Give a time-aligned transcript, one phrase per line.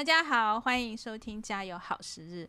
[0.00, 2.48] 大家好，欢迎收听《加油好时日》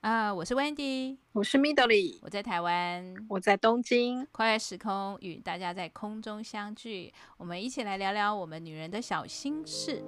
[0.00, 10.02] 啊、呃，我是 Wendy，我是 Midori，我在台湾，我在东京，跨越时空与大家在空中相聚，我们一起来聊聊我们女人的小心事。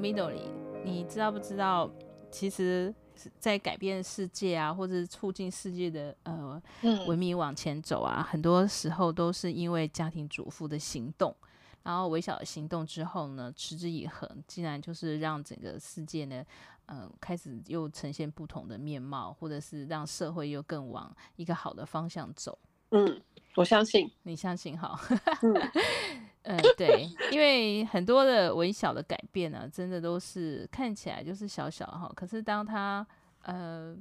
[0.00, 0.48] 那个 Midori，
[0.84, 1.90] 你知道不知道？
[2.30, 2.94] 其实，
[3.40, 6.62] 在改变世界啊，或者促进世界的呃
[7.06, 11.34] 文明往前走啊，很多时候都是因为家庭主妇的行动，
[11.82, 16.44] 然后微小的行动之后呢，持之以恒，竟然就是让整个世界呢，
[16.86, 22.56] 呃，开始又呈现不同的面貌，或者是让社会又更往一个好的方向走。
[22.92, 23.20] 嗯，
[23.56, 24.98] 我相信，你相信哈。
[25.42, 25.54] 嗯，
[26.76, 33.06] 对，因为很多的微小的改变呢、啊，真的都是看起来就是小小哈，可是当它
[33.42, 33.94] 呃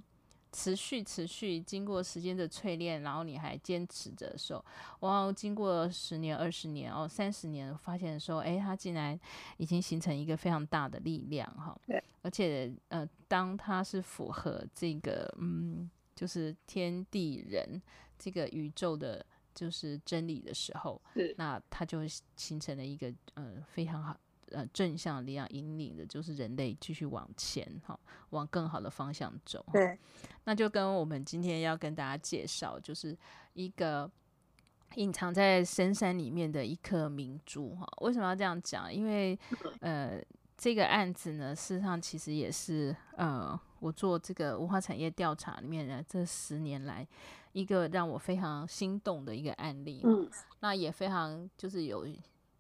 [0.52, 4.64] 持续持续经过时间的淬炼，然后你还坚持着的时候，
[5.02, 9.20] 往往经过十年、二十年哦、三十年，发现说，哎，它竟然
[9.58, 11.78] 已经形成一个非常大的力量哈。
[11.86, 17.82] 对，而且呃，当它是符合这个嗯，就是天地人
[18.17, 19.26] 这个宇宙的。
[19.60, 21.02] 就是真理的时候，
[21.36, 22.00] 那它就
[22.38, 24.16] 形成了一个呃非常好
[24.52, 29.66] 呃正向力量引领的，就是人类继续往前哈，往更好的方向走。
[29.74, 30.00] 对，
[30.46, 33.18] 那就跟我们今天要跟大家介绍，就是
[33.52, 34.10] 一个
[34.96, 37.86] 隐藏在深山里面的一颗明珠哈。
[38.00, 38.94] 为什么要这样讲？
[38.94, 39.38] 因为
[39.82, 40.23] 呃
[40.56, 47.06] 这个案子呢，事实上其实也是呃我做这个文化产业调查里面呢这十年来。
[47.52, 52.05] 一个让我非常心动的一个案例，嗯，那也非常就是有，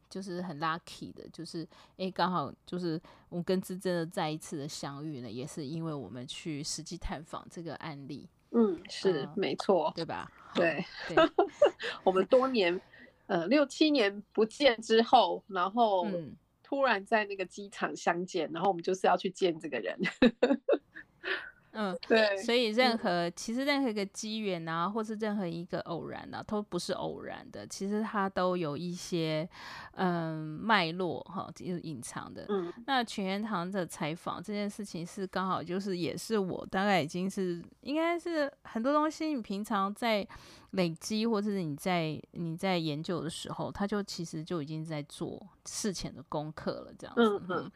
[0.09, 10.31] 就是很 lucky 的，就是诶，刚好就是我跟姿珍的再一次的相遇呢，也是因为我们去实际探访这个案例，嗯，是、呃、没错，对吧？
[10.55, 11.15] 对，对
[12.03, 12.81] 我们多年
[13.27, 16.07] 呃六七年不见之后，然后
[16.63, 19.99] 突然在那个机场相见，然后我们就是要去见这个人。
[21.81, 27.65] 嗯，对，所以任何、嗯、其实任何一个机缘啊，或是任何一个偶然啊，都不是偶然的。
[27.65, 29.47] 其实它都有一些
[29.93, 32.45] 嗯脉络哈，就是隐藏的。
[32.49, 40.27] 嗯，那全元堂的采访这件事情是刚好就是也是我大概已经是应该是很多东西，你平常在
[40.71, 47.21] 累积或者是你在你在研究的时候，他就其实就已经在做事前的功课了，这样子。
[47.23, 47.71] 嗯嗯，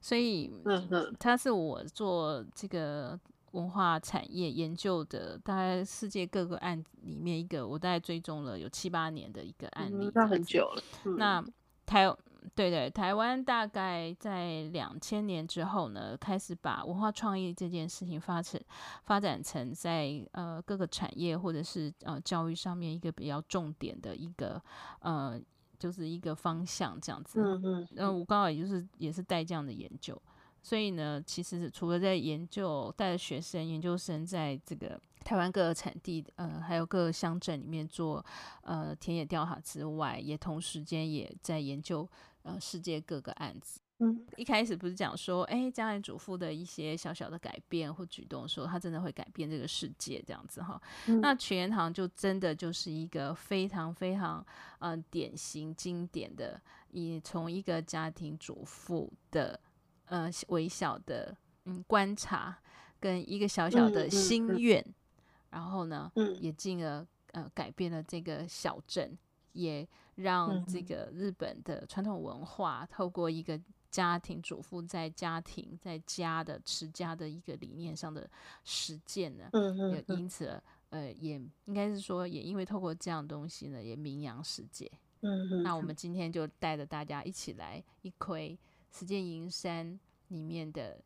[0.00, 3.20] 所以嗯嗯，他是我做这个。
[3.52, 10.82] 文化产业研究的，大概世界各个案里面一个，我大概追踪了有七八年的一个案例，那、嗯、很久了。
[11.04, 11.44] 嗯、那
[11.86, 12.14] 台
[12.54, 18.60] 对对，台湾大概在两千年之后呢，开始把文化创意这件事情发成
[19.04, 24.60] 发展成在呃各个产业或者是呃教育上面一个比较重点的一个
[25.00, 25.40] 呃
[25.78, 27.40] 就是一个方向这样子。
[27.40, 30.20] 嗯嗯，然后我刚好也就是也是带这样的研究。
[30.62, 38.24] 所以呢，其实除了在研究带着学生、研究生在这个台湾各个产地，呃，还有各个乡镇里面做
[38.62, 42.08] 呃田野调查之外，也同时间也在研究
[42.44, 43.80] 呃世界各个案子。
[43.98, 50.80] 嗯，一开始不是讲说，哎，家庭主妇的一些小小的改变或举动，说他真的会改变这个世界这样子哈。
[51.06, 54.44] 嗯、那全元堂就真的就是一个非常非常
[54.78, 59.58] 嗯、呃、典型经典的，以从一个家庭主妇的。
[60.06, 62.58] 呃，微小的嗯观察，
[63.00, 64.90] 跟一个小小的心愿，嗯嗯。
[64.90, 64.94] 嗯、
[65.50, 69.16] 然后呢，嗯、也进而呃改变了这个小镇，
[69.52, 69.86] 也
[70.16, 73.58] 让这个日本的传统文化透过一个
[73.90, 78.28] 家庭主妇在家庭在家的持家的一个理念上的
[78.64, 84.90] 实践呢，嗯嗯、也因此呃也应该是说，也因为透过这样东西呢，也名扬世界。
[85.20, 88.58] 嗯嗯、那我们今天就带着大家一起来一窥。
[88.92, 89.98] 石见银山
[90.28, 91.00] 里面的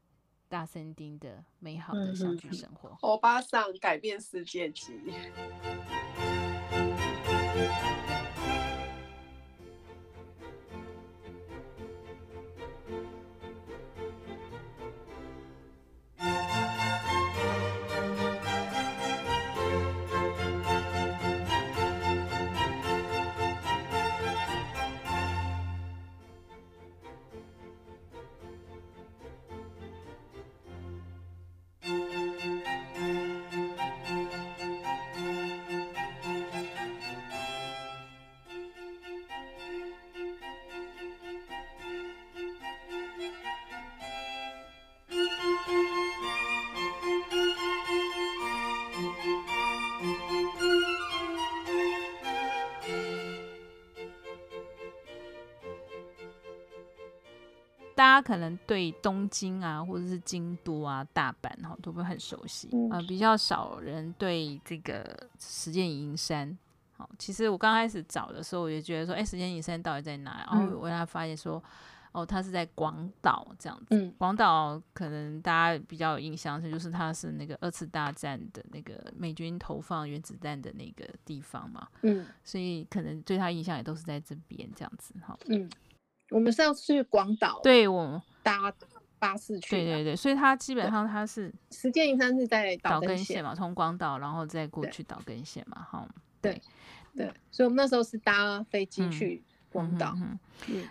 [0.48, 4.92] 大森町的美好的相聚生活，欧巴桑改变世界级。
[57.96, 66.56] 大家可能对东京啊，或者是京都啊、大阪哈，都不会很熟悉，啊、呃，比较少人对这个石见银山。
[66.98, 70.46] 好，其实我刚开始找的时候，我就觉得说，哎，石见银山到底在哪？
[70.50, 71.62] 然后我让他发现说，
[72.12, 73.86] 哦，它是在广岛这样子。
[73.90, 81.88] 嗯，广岛可能大家比较有印象是，就是它是那个二次大战的那个美军投放原子弹的那个地方嘛。
[82.02, 85.14] 嗯，所以可能对他印象也都是在这边这样子。
[85.26, 85.68] 哈，嗯，
[86.30, 88.72] 我们是要去广岛，对我搭
[89.18, 89.70] 巴士去。
[89.70, 95.86] 对对对，所以它基本上它是石见银山是在岛根县嘛，从广岛然后再过去岛根县嘛。
[95.90, 96.08] 哈，
[96.40, 96.60] 对。
[97.14, 99.42] 对，所以我们那时候是搭飞机去
[99.72, 100.14] 广岛。
[100.68, 100.86] 嗯，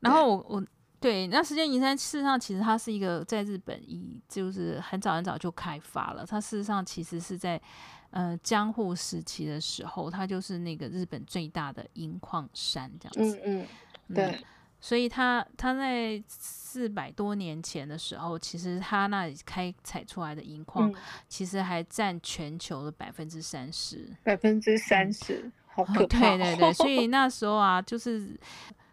[0.00, 0.66] 然后我我
[0.98, 6.24] 对那石见银山，事实上其实它是一个在日本已就是很早很早就开发了。
[6.24, 7.60] 它事实上其实是在
[8.08, 13.38] 呃江户时期的时候，它就是那个日本最大的银矿山这样子。
[13.44, 13.66] 嗯
[14.08, 14.24] 嗯，对。
[14.30, 14.44] 嗯
[14.80, 20.92] 所以他他在四百多年前的时候，其实他那里开采出来的银矿，
[21.28, 24.08] 其实还占全球的百分之三十。
[24.22, 26.36] 百分之三十，好可怕！
[26.36, 28.38] 对对对，所以 那时候啊，就是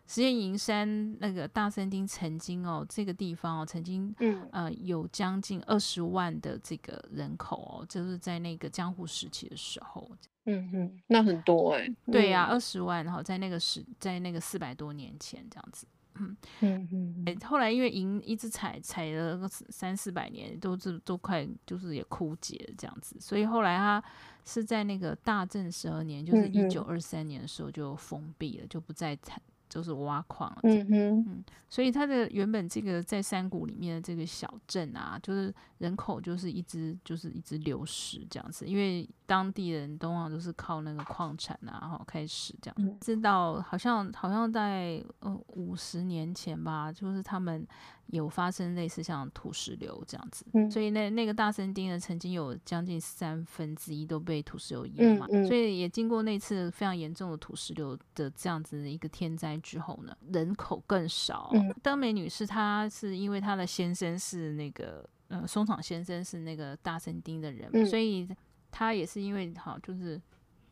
[0.08, 10.10] 石见银山那个大森町曾经哦，这个地方哦，曾经嗯呃有将近二十万的这个人口哦，就是在那个江户时期的时候。
[10.46, 24.04] 嗯哼，那很多哎、欸，对呀、啊，二十万，然后在那个时，在那个四百多年前这样子，嗯嗯嗯，后来因为银一直采采了个三四百年，都是都快就是也枯竭了这样子，所以后来他
[24.46, 29.42] 是在那个大正十二年，就是一九二三年的时候就封闭了，就不再采。
[29.70, 47.66] 就是挖矿了，嗯哼，嗯，所以它的原本这个在山谷里面的这个小镇啊，就是人口就是一直就是一直流失这样子，因为当地人通常都是靠那个矿产啊，然后开始这样，知道好像好像在呃五十年前吧，就是他们。
[48.08, 61.50] 有发生类似像土石流这样子，嗯、所以那那个大森町呢，曾经有将近三分之一都被土石流淹嘛，嗯嗯、所以也经过那次非常严重的土石流的这样子的一个天灾之后呢，人口更少。
[61.54, 68.28] 嗯、登美女士她是因为她的先生是那个呃松场先生是那个大森町的人，嗯、所以
[68.74, 70.22] 她也是因为好就是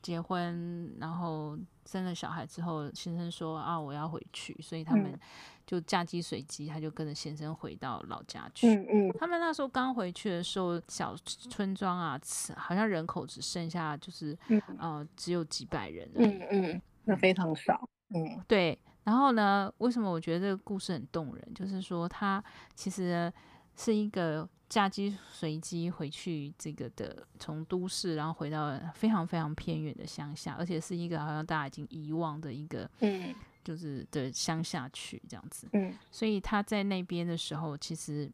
[0.02, 5.12] 结婚然后生了小孩之后，先生说啊我要回去，所以他们。
[5.12, 5.20] 嗯
[5.64, 8.68] 就嫁鸡随鸡，他就跟着先生回到老家去。
[8.68, 12.20] 嗯嗯，他们那时候刚回去的时候，小村庄啊，
[12.58, 16.12] 好像人口只剩下就是，嗯、呃，只有几百人。
[16.16, 17.88] 嗯嗯，那非常少。
[18.10, 18.78] 嗯，对。
[19.06, 21.54] 然后呢，为什么我觉得这个故事很动人？
[21.56, 22.44] 就是说，他
[22.76, 23.32] 其实
[23.84, 32.90] 是一个嫁机随机回去这个的，从都市然后回到非常非常偏远的乡下，而且是一个好像大家已经遗忘的一个。
[33.00, 33.34] 嗯。
[33.64, 38.28] 就是的乡下去这样子，嗯，所以他在那边的时候，其实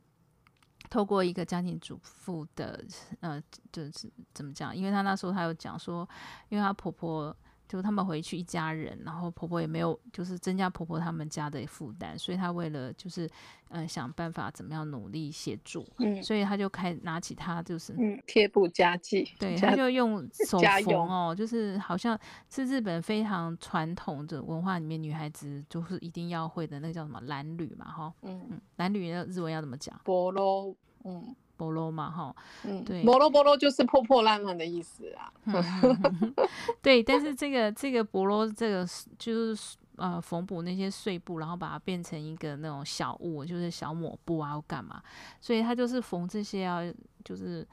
[0.89, 2.81] 透过一个家庭主妇的，
[3.19, 4.73] 呃，就是怎么讲？
[4.73, 6.07] 因为他那时候他有讲说，
[6.47, 7.35] 因为他婆婆。
[7.67, 13.25] 就他们回去一家人，然后婆婆也没有，就是增加婆婆他们家的负担，所以她为了就是
[13.69, 22.17] 嗯、呃、想办法怎么样努力协助，嗯，所以她就开拿起她就是嗯贴布家计，对，她就用 手缝哦，就是好像
[22.49, 29.99] 是日本非常传统的文化里面女孩子就是一定要会的那个叫什么蓝缕嘛，哈，嗯，嗯，蓝缕的日文要怎么讲？
[30.03, 31.35] 波罗，嗯。
[31.57, 35.33] 波罗嘛，哈，嗯，对，波罗波罗就是破破烂烂的意思啊。
[36.81, 38.87] 对，但是这个这个波罗这个
[39.19, 45.01] 就是呃缝补那些碎布，然后把它变成一个那种小物，就是小抹布啊，或干嘛，
[45.41, 46.79] 所以它就是缝这些啊，
[47.25, 47.67] 就是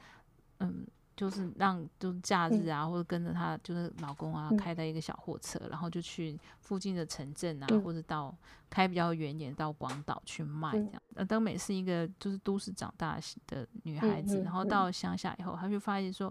[0.59, 0.85] 嗯。
[1.15, 8.35] 就是让就是假日啊，嗯、或者跟着他就是老公啊，开的一个小货车，嗯、然后就去附近的城镇啊，嗯、或者到
[8.69, 11.01] 开比较远一点到广岛去卖这样。
[11.15, 13.17] 呃、嗯，登美是一个就是都市长大
[13.47, 16.27] 的女孩子，嗯、然后到乡下以后，她就发现说，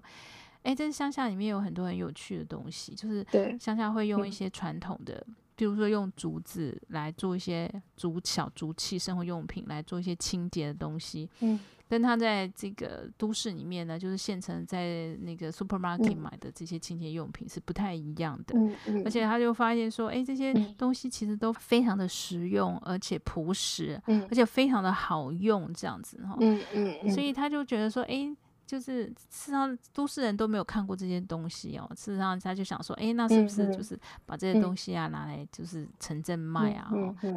[0.62, 3.26] 哎、欸，这乡下里面有很多很有趣的东西，就是
[3.58, 11.30] 乡下会用一些传统的，嗯、比如说用竹子来做一些竹小竹器生活用品，来做一些清洁的东西。
[11.40, 11.58] 嗯。
[11.94, 28.36] 跟他在这个都市里面呢，就是县城在那个 supermarket 买的这些清洁用品是不太一样的，嗯嗯、而且他就发现说，哎，这些东西其实都非常的实用，而且朴实，嗯、而且非常的好用，这样子哈，嗯嗯嗯、所以他就觉得说，哎。
[28.66, 31.90] 就是事实上，都市人都没有看过这些东西哦。
[31.97, 36.90] 事实上，他就想说，哎，那是不是就是把这些东西啊拿来就是城镇卖啊？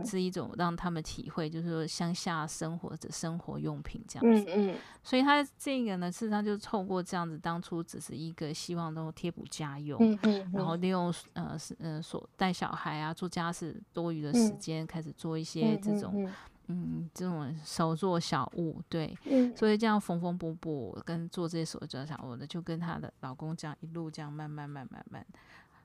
[0.05, 4.51] 是一种让他们体会，就是说乡下生活的生活用品这样子。
[5.03, 9.99] 所以他这个呢，事实上就透过这样子，当初只是一个希望能够贴补家用，
[10.53, 16.29] 然后利用呃是呃所带小孩啊做家事多余的时间，开始做一些这种。
[16.67, 25.25] 嗯，这种手做小物，对，嗯，所以这样缝缝补补跟做这些手做小物的，就跟她的老公这样一路这样慢慢慢慢慢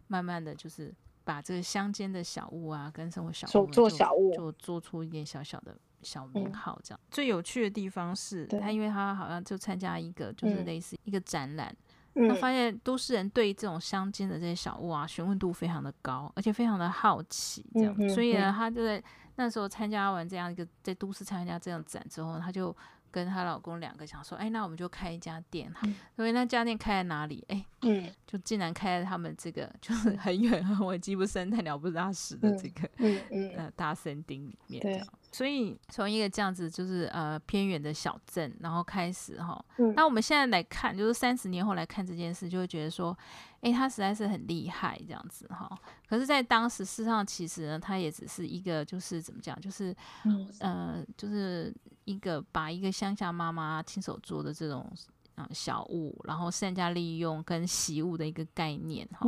[0.09, 7.07] 慢慢的就是把这个乡间的小物啊，跟生活小物手做小物，就做出一点小小的小名号，这样、嗯。
[7.11, 11.69] 最有趣的地方是，她因为她好像就参加一个就是类似一个展览。
[12.15, 19.03] 嗯他发现都市人对这种乡间的这些小物啊，询问度非常的高，而且非常的好奇，这样，所以呢，他就在
[19.37, 22.75] 那时候参加完这样一个在都市参加这样展之后，她就。
[23.13, 25.87] 跟她老公两个想说，哎，那我们就开一家店哈。
[26.17, 27.45] 所以那家店开在哪里？
[27.49, 34.81] 哎，嗯，就竟然开在他们这个就是很远很 我鸡不生蛋鸟不拉屎的这个嗯嗯呃大森丁里面。
[34.81, 35.03] 对。
[35.31, 39.63] 所以从一个这样子就是呃偏远的小镇，然后开始哈。
[39.77, 39.93] 嗯。
[39.95, 43.15] 那我们现在来看，就是三十年后来看这件事，就会觉得说，
[43.63, 45.77] 哎，他实在是很厉害这样子哈。
[46.07, 49.97] 可是，在当时事实上，其实呢，他也只是一个就是怎么讲，就是
[50.61, 51.75] 呃就是。
[52.05, 54.93] 一个把一个乡下妈妈亲手做的这种
[55.37, 59.25] 啊小物，然后善加利用跟习物的一个概念哈，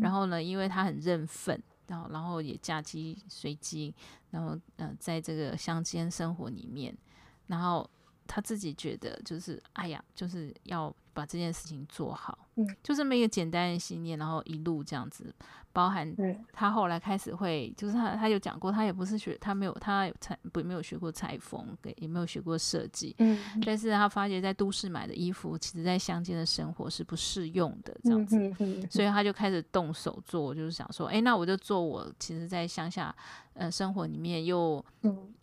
[0.00, 3.94] 然后呢，因为他很认份，然后然后也嫁鸡随鸡，
[4.32, 6.92] 然后嗯、呃，在这个乡间生活里面，
[7.46, 7.88] 然后
[8.26, 15.34] 他自己觉得就是哎呀，就是要把这件事情做好，嗯，就这么一个简单的信念，然后一路这样子。
[15.70, 16.12] 包含
[16.52, 21.64] 他后来开始会，就是他他有讲过，他也不是学，他没有他裁不没有学过裁缝，
[21.98, 28.80] 也没有学过设计，嗯，但是他发觉在都市买的衣服，其实在乡间的生活是不适用的这样子，嗯嗯。
[28.80, 33.14] 嗯，所以他就开始动手做，就是想说，哎、欸，那我就做我其实在乡下
[33.54, 34.84] 呃生活里面又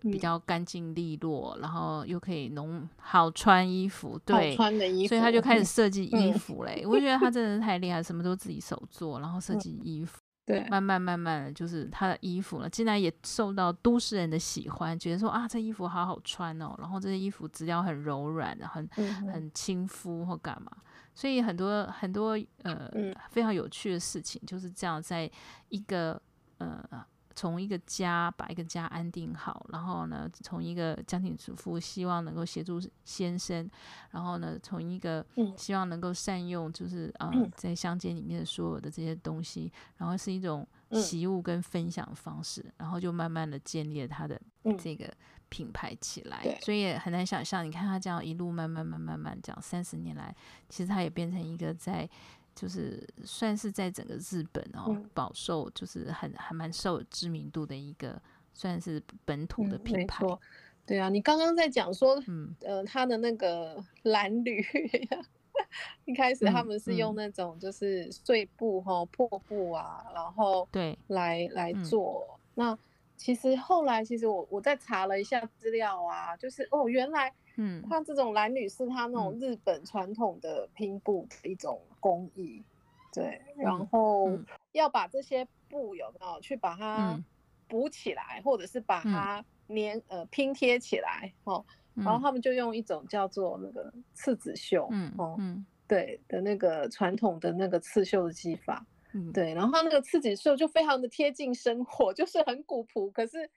[0.01, 5.03] 比较干净利落，然后又可以农好穿衣服，对，穿的衣。
[5.03, 10.19] 服，所以他就开始设计衣服嘞，嗯、我觉得他真的是太厉害，什么都自己手做，然后设计衣服。
[10.45, 18.87] 对，慢慢慢慢的就是他的衣服呢，竟然也受到都市人的喜欢，觉得说啊，这衣服好好穿哦，然后这些衣服质量很柔软，很
[19.33, 20.71] 很亲肤或干嘛，
[21.15, 22.91] 所以很多很多呃
[23.31, 25.29] 非常有趣的事情就是这样，在
[25.69, 26.21] 一个
[26.59, 27.05] 呃。
[27.35, 33.69] 从一个家把一个家安定好，然后呢，从一个家庭主妇希望能够协助先生，
[34.11, 35.25] 然后呢，从一个
[35.57, 44.41] 希望能够善用，就是啊、呃，在乡间里面的所有的这些东西，然后是一种习物跟分享方式，然后就慢慢的建立了他的
[44.79, 45.13] 这个
[45.49, 46.57] 品牌起来。
[46.61, 50.33] 所以也很难想象，你看他这样一路慢慢慢慢慢这样三十年来，
[50.69, 52.09] 其实他也变成一个在。
[52.55, 58.19] 就是算是在整个日本哦，饱、嗯、受就是很还蛮受知名度的一个，
[58.53, 60.25] 算是本土的品牌。
[60.25, 60.39] 嗯、
[60.85, 64.65] 对啊，你刚刚在讲说，嗯呃，他的那个 蓝铝，
[66.05, 72.25] 一开始他们是用那种就是碎布哈、嗯、破布啊，然后对来来做。
[72.29, 72.77] 嗯、那
[73.17, 77.33] 其实后来其实我我在查了一下资料啊，就是哦原来。
[77.57, 82.65] 嗯，它这种蓝女是它那种日本传统的拼布的一种工艺，嗯、
[83.13, 84.37] 对，然后
[84.73, 87.17] 要把这些布有没有去把它
[87.67, 95.65] 补起来，嗯、或者是把它粘呃拼贴起来，哦，然后他们就用一种叫做那个刺子绣，嗯哦，嗯。
[95.87, 103.49] 对的那个传统的那个刺绣的技法，嗯，对，然后它那个刺子绣就非常的贴近生活， 就是很古朴，可是。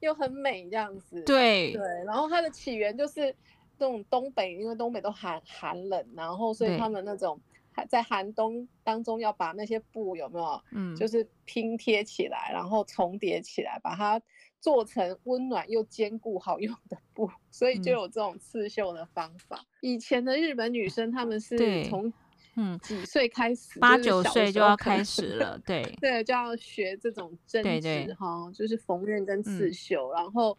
[0.00, 1.72] 又很美这样子，对。
[1.72, 3.34] 对，然后它的起源就是
[3.78, 7.40] 这种东北，因为东北都寒寒冷，然后所以他们那种
[7.88, 14.20] 在寒冬当中要把那些布有没有，嗯，就是拼贴起来，然后重叠起来，把它
[14.60, 19.56] 做成温暖又坚固好用的布，所以就有这种刺绣的方法。
[19.58, 22.12] 嗯、以前的日本女生她们是从
[22.56, 23.78] 嗯，几岁开始？
[23.80, 30.56] 八九岁就要开始了， 对对，就要学这种针织哈，就是缝纫跟刺绣，嗯、然后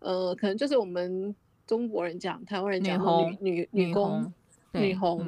[0.00, 1.34] 呃，可能就是我们
[1.66, 3.00] 中国人讲，台湾人讲
[3.40, 4.32] 女女女工
[4.72, 5.22] 女红，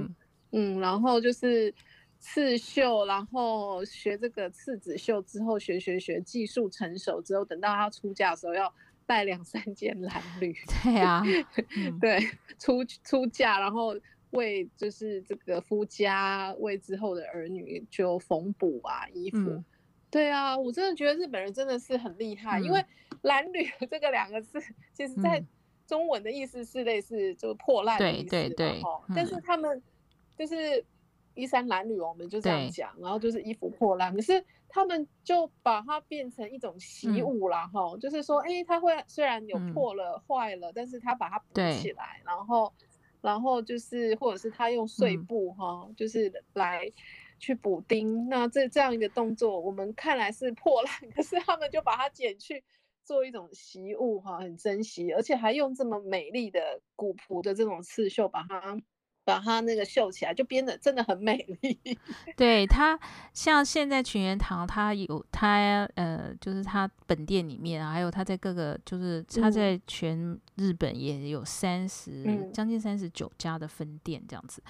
[0.52, 1.72] 嗯，嗯，然后就是
[2.18, 8.72] 刺绣，然后学这个刺子绣之后，学学学，技术成熟之后，等到她出嫁的时候要
[9.06, 10.52] 带两三件蓝绿，
[10.82, 11.22] 对啊，
[12.00, 12.20] 对，
[12.58, 13.94] 出出嫁然后。
[14.30, 19.64] 为就是这个夫家为之后的儿女就缝补啊衣服，嗯、
[20.08, 22.80] 对啊，我真的觉得日本人真的是很厉害，嗯、因为
[23.22, 24.60] 褴褛这个两个字，
[24.92, 25.44] 其实在
[25.86, 28.82] 中文的意思是类似就破烂的意思，对对对，
[29.16, 29.82] 但是他们
[30.38, 30.84] 就是
[31.34, 42.72] 衣衫褴褛，我们就这样讲，然后就是衣服破烂，可是他们就把它变成一种习物了，哈、嗯，就是说，哎、欸，它会虽然有破了坏、嗯、了，但是他把它补起来，然后。
[43.22, 46.90] 然后就是，或者是他用碎布哈，嗯、就是来
[47.38, 48.28] 去补丁。
[48.28, 52.62] 那这这样一个动作，我们看来是破烂，可是他们就把它剪去，
[53.04, 58.80] 做一种习物哈，很珍惜，而且还用这么美丽的古朴的这种刺绣把它。
[59.30, 61.78] 把它那个绣起来，就编的真的很美丽。
[62.36, 62.98] 对它，
[63.32, 74.62] 像现在群元堂，它有它呃，就是它本店里面啊，还有它在各个，就是它在全日本也有三十、嗯、将近三十九家的分店这样子，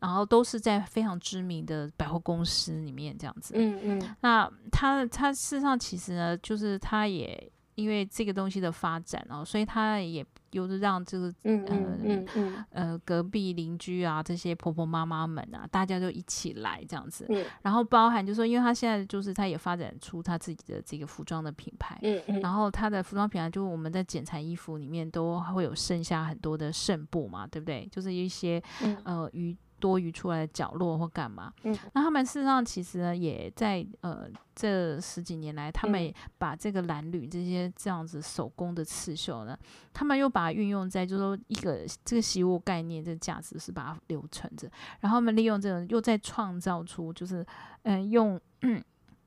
[0.00, 3.52] 然后都是在非常知名的百货公司里面这样子。
[3.56, 4.16] 嗯嗯。
[4.20, 10.24] 那它它事实上其实呢，就是它也因为这个东西的发展哦，所以他也。
[10.52, 27.86] 有的让这个嗯嗯嗯嗯呃隔壁邻居啊这些婆婆妈妈们啊，大家就一起来这样子，嗯、然后包含就是说，因为他现在就是他也发展出他自己的这个服装的品牌，嗯嗯，然后他的服装品牌就是我们在剪裁衣服里面都会有剩下很多的剩布嘛，对不对？
[27.92, 29.54] 就是一些、嗯、呃鱼。
[29.80, 31.52] 多余出来的角落或干嘛？
[31.62, 39.58] 嗯，那他们事实上其实呢，也在呃这十几年来，他们把这个蓝缕这些这样子手工的刺绣呢，
[39.92, 44.70] 他们又把它运用在就是说一个这个习物概念，这个价值是把它留存着，
[45.00, 47.44] 然后他们利用这个又再创造出就是
[47.82, 48.82] 嗯、呃、用嗯。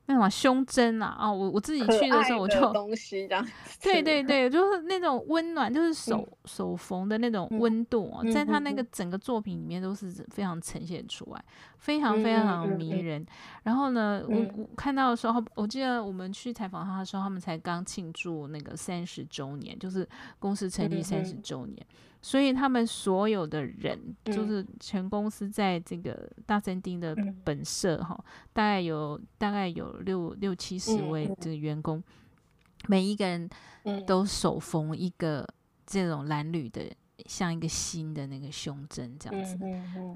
[0.06, 3.46] 那什么胸针啊，哦，我我自己去的时候，我就东西这样，
[3.80, 11.44] 对对对，就是那种温暖，就是手、嗯、手缝的那种温度哦，嗯、在他那个整个作品里面都是非常呈现出来，
[11.78, 13.24] 非常非常迷人。
[13.62, 20.06] 然后呢，嗯、我我看到的时候，我记得我们去采访他的时候，他们才刚庆祝那个三十周年，就是
[20.40, 21.86] 公司成立三十周年。
[22.22, 32.04] 所以他们所有的人，就是全公司在这个大森町的本社哈，嗯、大概有大概有六六七十位这个员工，嗯、
[32.86, 33.50] 每一个人
[34.06, 35.44] 都手缝一个
[35.84, 36.82] 这种蓝绿的，
[37.26, 39.58] 像一个新的那个胸针这样子，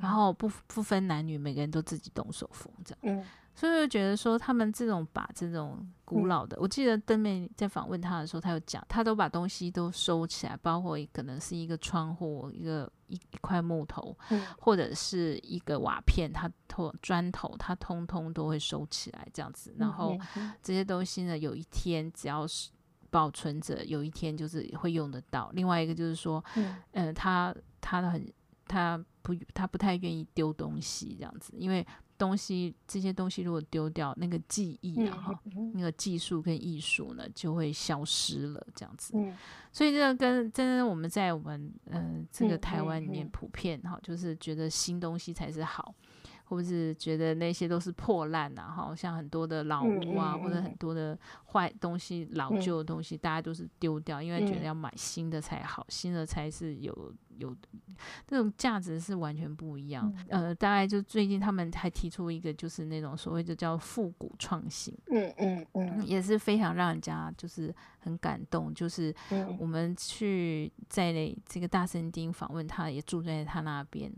[0.01, 3.25] 然后不不分男女，每个人都自己动手缝这样。
[3.57, 19.75] 嗯所以就觉得说，他们这种把这种古老的，嗯、我记得登妹在访问他的时候，他有讲，他都把东西都收起来，包括可能是一个窗户、一个一一块木头，嗯、或者是一个瓦片，他头砖头，他通通都会收起来这样子。
[19.79, 20.15] 然后
[20.63, 22.71] 这些东西呢，有一天只要是
[23.09, 25.51] 保存着，有一天就是会用得到。
[25.55, 28.31] 另外一个就是说，嗯，呃、他他很
[28.67, 31.87] 他不他不太愿意丢东西这样子，因为。
[32.19, 39.13] 东西这些东西如果丢掉，那个记忆啊，哈、嗯，那个技术跟艺术呢就会消失了，这样子。
[39.17, 39.37] 嗯、
[39.73, 45.95] 所以这个跟真的我们在我们呃这个台湾里面普遍哈，就是觉得新东西才是好。
[46.49, 51.19] 或者是觉得那些都是破烂呐，哈，像很多的老屋啊，嗯嗯、或者很多的
[51.53, 57.55] 坏东西、老旧的东西，嗯、大家都是丢掉，因为觉得要买新的才好，新的才是有有
[58.29, 60.13] 那种价值是完全不一样。
[60.29, 68.73] 嗯、呃，大概就最近他们还提出一个，就是那种所谓的叫复古创新，嗯嗯嗯，也是非常让人家就是很感动。
[68.73, 69.13] 就是
[69.59, 71.13] 我们去在
[71.45, 74.13] 这个大森町访问他，也住在他那边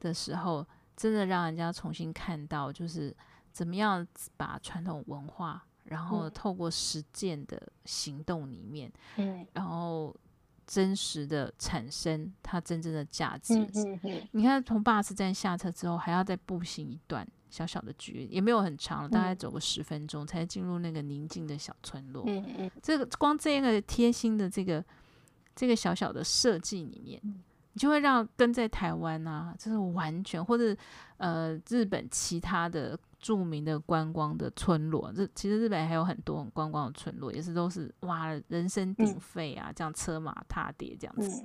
[0.00, 0.66] 的时候。
[0.96, 3.14] 真的让人家重新看到，就是
[3.52, 4.06] 怎么样
[4.36, 10.16] 把传统文化，然后透过实践的行动里面，嗯，然后
[10.66, 13.54] 真实的产生它真正的价值。
[13.54, 22.24] 嗯嗯嗯、你看，从巴士站下车之后，还要再步行一段小小的距离，也没有很长，大概走个十分钟才进入那个宁静的小村落。
[22.26, 24.84] 嗯嗯、这个光这个贴心的这个
[25.54, 27.20] 这个小小的设计里面。
[27.76, 30.74] 你就会让跟在台湾啊，就是完全或者
[31.18, 41.44] 呃日本其他的著名的观光的村落，这其实日本还有很多观光的村落，也是都是哇人声鼎沸啊，这样车马踏蝶这样子。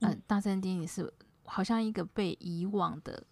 [0.00, 1.12] 嗯，呃、大山町你是
[1.44, 3.22] 好像一个被遗忘的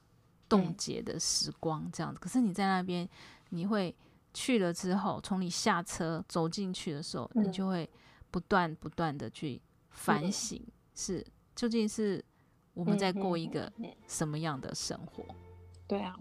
[0.47, 2.21] 冻结的时光这样子。
[2.21, 3.09] 可是你在那边，
[3.49, 3.97] 你会
[4.35, 7.89] 去了之后，从你下车走进去的时候，你就会
[8.31, 10.63] 不断不断的去反省
[10.95, 11.27] 是。
[11.61, 12.25] 究竟是
[12.73, 13.71] 我们在过一个
[14.09, 15.23] 什么样的生活？
[15.23, 16.17] 嗯嗯嗯、对啊，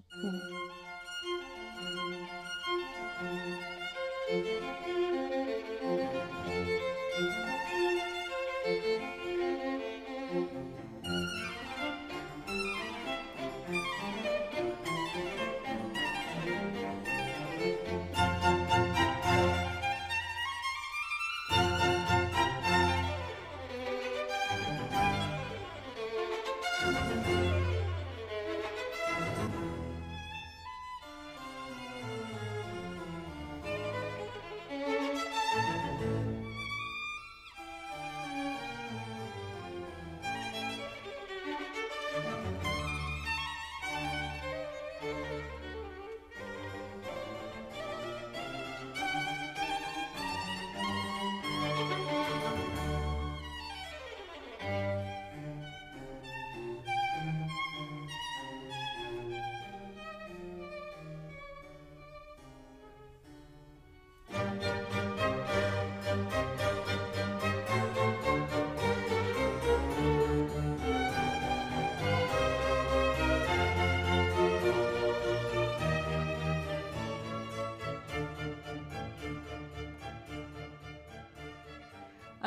[4.34, 5.09] 嗯。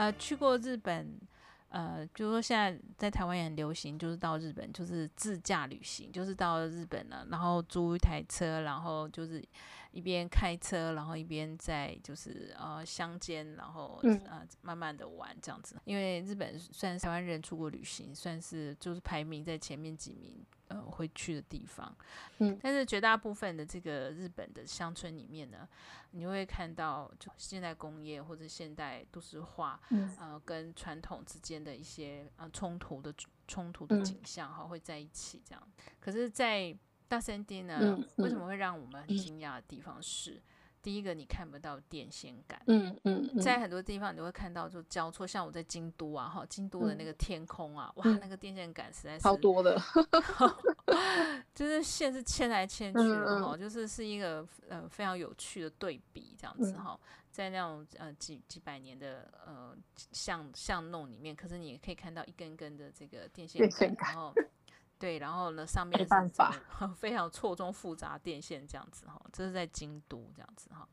[0.03, 1.19] 呃，去过日本。
[1.69, 9.43] 呃，就是说现在在台湾也很流行，就是到日本就是自驾旅行，就是到日本了，然后租一台车，然后就是
[9.91, 15.81] 一边开车，然后一边在就是呃乡间，然后呃慢慢的玩这样子。
[15.87, 20.45] 因为日本算是台湾人出国旅行，算是就是排名在前面几名。
[20.73, 21.95] 呃，会去的地方，
[22.39, 25.69] 嗯，但是绝大部分的这个日本的乡村里面呢，
[26.13, 33.15] 你会看到就现代工业或者现代都市化，嗯，呃，跟传统之间的一些呃冲突的
[33.47, 35.69] 冲突的景象哈，会在一起这样。
[36.01, 36.77] 可是，在
[37.09, 40.43] 大山地呢，为什么会让我们很惊讶的地方是？
[40.83, 49.81] 第一个，你看不到电线杆，嗯嗯，在很多地方你都会看到就交错，像我在京都啊，哈，京都的那个天空啊，哇，那个电线杆实在是超多的，
[51.55, 56.99] 就是线是牵来牵去的哈，就是是一个呃非常有趣的对比这样子哈，
[57.31, 64.35] 在那种呃几几百年的呃巷巷弄里面，可是你也可以看到一根根的这个电线杆，然后。
[65.03, 66.07] 对，然后呢，上面是
[66.97, 70.89] 非常错综复杂电线这样子哈，这是在京都这样子哈，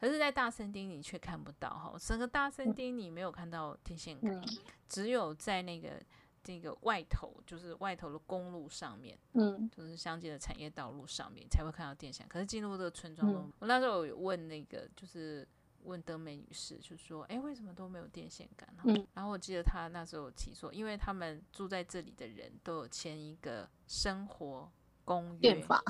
[0.00, 4.44] 可是，在大森町你却看不到哈，整个大森町你没有看到电线杆，嗯、
[4.88, 6.02] 只有在那个
[6.42, 12.26] 这个外头，就是外头的公路上面，嗯，就是乡间的产业道路上面才会看到电线。
[12.28, 15.46] 可是进入这个村庄中，嗯、我那时候有问那个就是。
[15.84, 24.70] 问德美女士，就说：“哎，为什么都没有电线杆？”嗯，然后我记得她那时候有提说，因为他们住在这里的人都有签一个生活
[25.04, 25.82] 公约，宪法，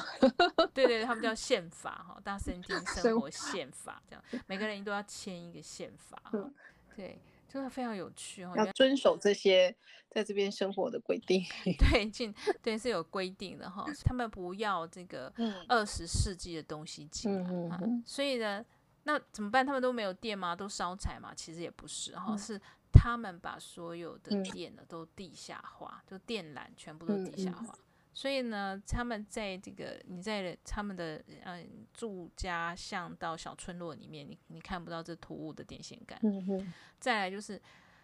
[0.72, 6.22] 对对，他们叫宪法哈，大森町生活宪法这样，每个人都要签一个宪法。
[6.32, 6.54] 嗯，
[6.96, 9.74] 对，真的非常有趣哦，要遵守这些
[10.08, 11.44] 在这边生活的规定。
[11.90, 15.32] 对，进对是有规定的哈，他们不要这个
[15.68, 18.64] 二十世纪的东西进来，嗯嗯，所以呢。
[19.04, 19.64] 那怎么办？
[19.64, 20.54] 他们都没有电吗？
[20.54, 21.32] 都烧柴吗？
[21.34, 22.60] 其实也不是哈，嗯、是
[22.92, 27.66] 他们把所有的电呢都地下化，嗯、就电缆全部都地下化。
[27.66, 36.20] 嗯嗯、所以呢，他们在这个你在他们的嗯住家巷道小村落里面，你你看不到这突兀的电线杆。
[36.98, 37.60] 再来就是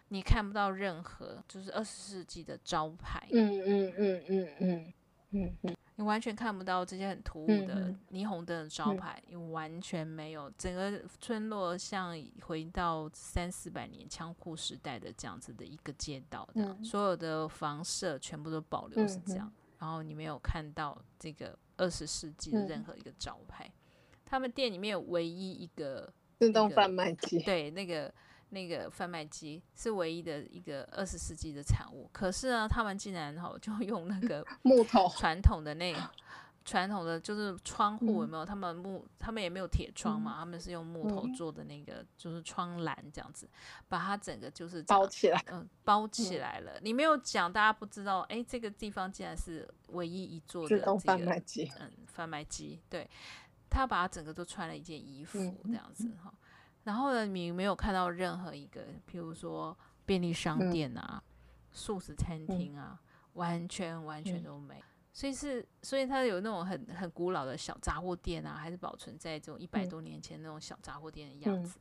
[0.07, 3.27] 你看不到任何就是二十世纪的招牌。
[3.31, 4.23] 嗯嗯嗯。
[4.27, 4.93] 嗯嗯
[5.31, 10.47] 嗯嗯你完全看不到这些很突兀的霓虹灯的招牌，你、嗯、完全没有。
[10.55, 19.47] 整个村落像回到三四百年枪库时代的这样子的一个街道，嗯、所有的房舍全部都保留是这样。
[19.47, 23.65] 嗯、然后你没有看到这个二十世纪的任何一个招牌。
[23.65, 28.13] 嗯、他们店里面有唯一一个自动贩卖机，对那个。
[28.49, 35.93] 那个贩卖机是唯一的一个二十世纪的产物，可是呢，他们竟然哈就用那个 木头传统的那
[36.63, 38.45] 传统的就是窗户有没有？
[38.45, 43.49] 他们木他们也没有铁窗嘛，他们是用木头做的那个就是窗栏这样子，
[43.87, 46.77] 把它整个就是包起来，嗯，包 起来了。
[46.81, 53.09] 你没有讲，大家不知道，哎，这个地方竟然是唯一一座的这个贩卖机，嗯，贩卖机，对，
[53.69, 56.33] 他把它整个都穿了一件衣服这样子哈。
[56.87, 61.21] 然后呢，你没有看到任何一个，譬如说便利商店啊、
[61.69, 62.97] 素食餐厅啊，
[63.33, 64.81] 完全完全都没。
[65.11, 71.77] 所以是，所以它有那种很很古老的小杂货店啊，还是保存在这种一百多年前那种小杂货店的样子。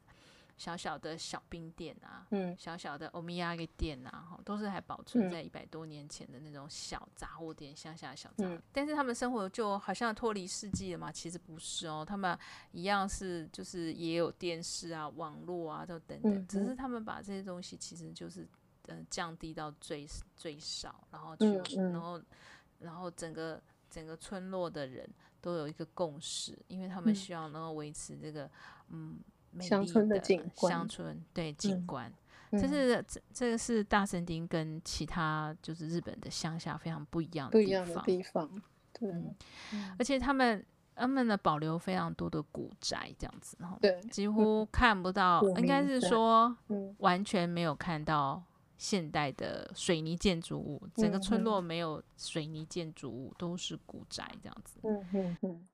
[0.56, 8.58] 小小的小冰店啊，嗯，小小的欧米亚给店啊，哈，都是还保存在一百多年前的那种小杂货店，乡下的小杂货。
[8.72, 11.12] 但是他们生活就好像脱离世纪了嘛？
[11.12, 12.38] 其实不是哦，他们
[12.72, 18.48] 一样是就是也有电视啊、网络啊，都等等，只是他们把这些东西其实就是
[18.86, 22.22] 呃降低到最最少，然后去然后
[22.78, 25.06] 然后整个整个村落的人
[25.42, 28.50] 都有一个共识，因为他们希望能够维持这个
[28.88, 29.18] 嗯。
[29.60, 32.12] 乡村的景观，乡村对景观，
[32.52, 38.04] 这是这这个是大森町跟其他就是日本的乡下非常不一样的地方。
[38.04, 39.10] 地方对，
[39.98, 40.64] 而且他们
[40.94, 46.56] 他们的保留非常多的古宅，这样子哈，对，几乎看不到，应该是说
[46.98, 48.42] 完全没有看到
[48.78, 54.80] 现代的水泥建筑物，整个村落没有水泥建筑物，都是古宅这样子。
[54.82, 55.66] 嗯嗯嗯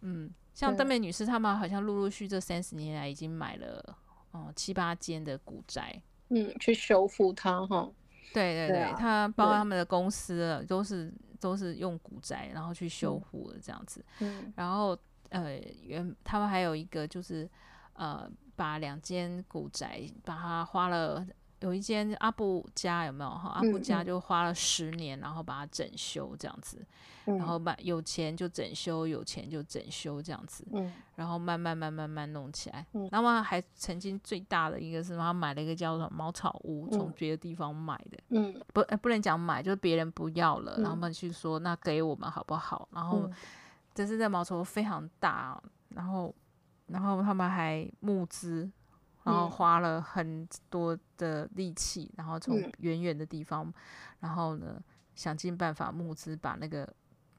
[0.00, 0.34] 嗯。
[0.52, 3.96] 像登美女士他们好像陆陆续续这三十年来已经买了
[4.32, 7.90] 哦、嗯、七八间的古宅，嗯，去修复它哈。
[8.32, 14.04] 对对对，对啊、他包括他们的公司都是都是用古宅然后去修复的这样子。
[14.20, 14.96] 嗯，然后
[15.30, 17.48] 呃原他们还有一个就是
[17.94, 21.26] 呃把两间古宅把它花了
[21.60, 23.30] 有一间阿布家有没有？
[23.30, 23.50] 哈？
[23.50, 26.84] 阿布家就花了十年，然后把它整修这样子，
[27.26, 32.86] 嗯、然后把有钱就整修，有钱就整修这样子，嗯、然后慢慢慢慢慢弄起来。
[32.94, 42.88] 嗯、然后还曾经最大的一个是他买了一个叫做茅草屋，从别的地方买的，嗯，不不能讲买，就是别人不要了，嗯、然后他们去说那给我们好不好？
[42.92, 43.30] 然后
[43.94, 46.34] 这是这茅草屋非常大，然后
[46.86, 48.70] 然后他们还募资。
[49.24, 53.74] 然后花了很多的力气，然后从远远的地方，嗯、
[54.20, 54.82] 然后呢，
[55.14, 56.88] 想尽办法募资，把那个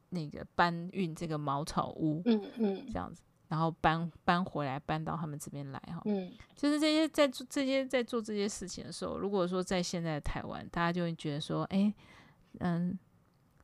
[0.10, 11.94] 那个搬运这个茅草屋，嗯嗯，这样子，然后搬搬回来，搬到他们这边来哈，嗯，就是这些在做这些在做这些事情的时候，如果说在现在的台湾，大家就会觉得说，哎，
[12.60, 12.98] 嗯。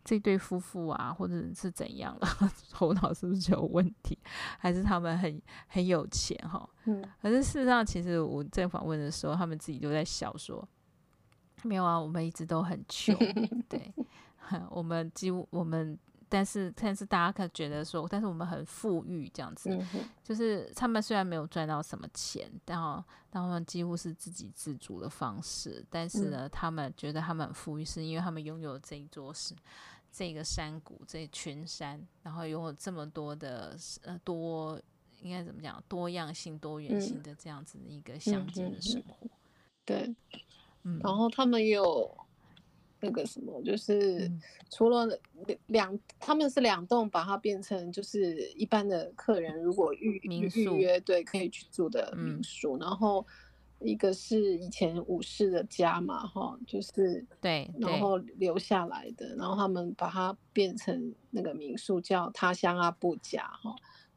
[0.07, 2.27] 这对夫妇啊，或者是怎样了，
[2.71, 4.17] 头脑是不是有问题？
[4.57, 6.65] 还是他们很很有钱哈？
[6.85, 10.65] 嗯，可是事实上，其实我在访问的时候，他们自己都在笑说，
[11.63, 13.13] 没有啊，我们一直都很穷，
[13.67, 13.93] 对，
[14.69, 29.53] 我们几乎我们，但是但是大家可觉得说，但是我们很富裕这样子，嗯、就是他们虽然没有赚到什么钱，然后他们几乎是自给自足的方式，但是呢，嗯、他们觉得他们很富裕，是因为他们拥有这一座是。
[30.17, 34.81] 这个山谷，这群山，然后有这么多的呃多，
[35.21, 39.27] 应该怎么讲，多样性、多元性的这样子的一个乡间的生活。
[39.85, 40.11] 对，
[40.81, 42.17] 嗯，然后他们也有
[42.99, 44.27] 那个什么，就是
[44.71, 45.07] 除了
[45.67, 53.23] 两，他们是两栋，把它变成就是一般的客人如果预民宿预约对可以去住的民宿，嗯、然后。
[53.79, 63.75] 一个是以前武士的家嘛，哈，就是对，然后留下来的，然后他们把它变成那个民宿，叫他乡阿布家，哈。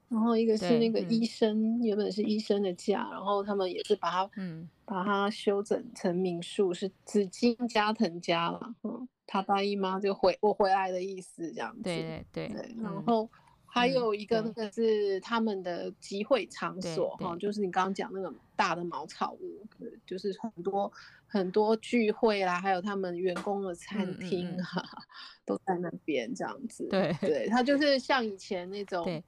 [0.08, 13.30] 然后一个是那个医生，嗯、原本是医生的家，然后他们也是把它，嗯，把它修整成民宿，是紫金加藤家了，嗯，他大姨妈就回我回来的意思，这样子，对对对，对，然后。
[13.70, 19.64] 还有一个那个是他们的集会场所哈，就是你刚刚讲那个大的茅草屋，
[20.04, 20.92] 就是很多
[21.26, 25.06] 很多聚会啦，还有他们员工的餐厅哈，嗯嗯嗯
[25.46, 26.88] 都在那边这样子。
[26.88, 29.22] 对对，它就是像以前那种。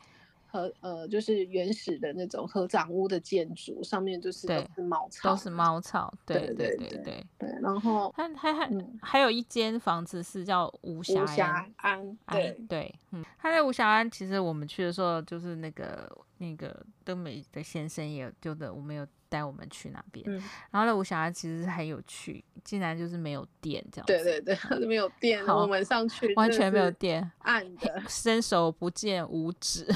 [0.52, 7.58] 和呃，就是原始的那种合掌屋的建筑，上面就是都是茅草，都是茅草，对对对对对，对。
[7.62, 19.06] 然后还还还还有一间房子是叫吴霞安，对对，嗯，他在吴霞安，其实我们去的时候，就是那个那个登美的先生也就的，我们有。
[19.32, 20.34] 带我们去那边，嗯、
[20.70, 24.12] 然后呢，吴小孩其实很有趣，竟然就是没有电这样子。
[24.12, 24.54] 对对对，
[24.86, 29.86] 没有电，好我们上去完全没有电，暗的，伸手不见五指。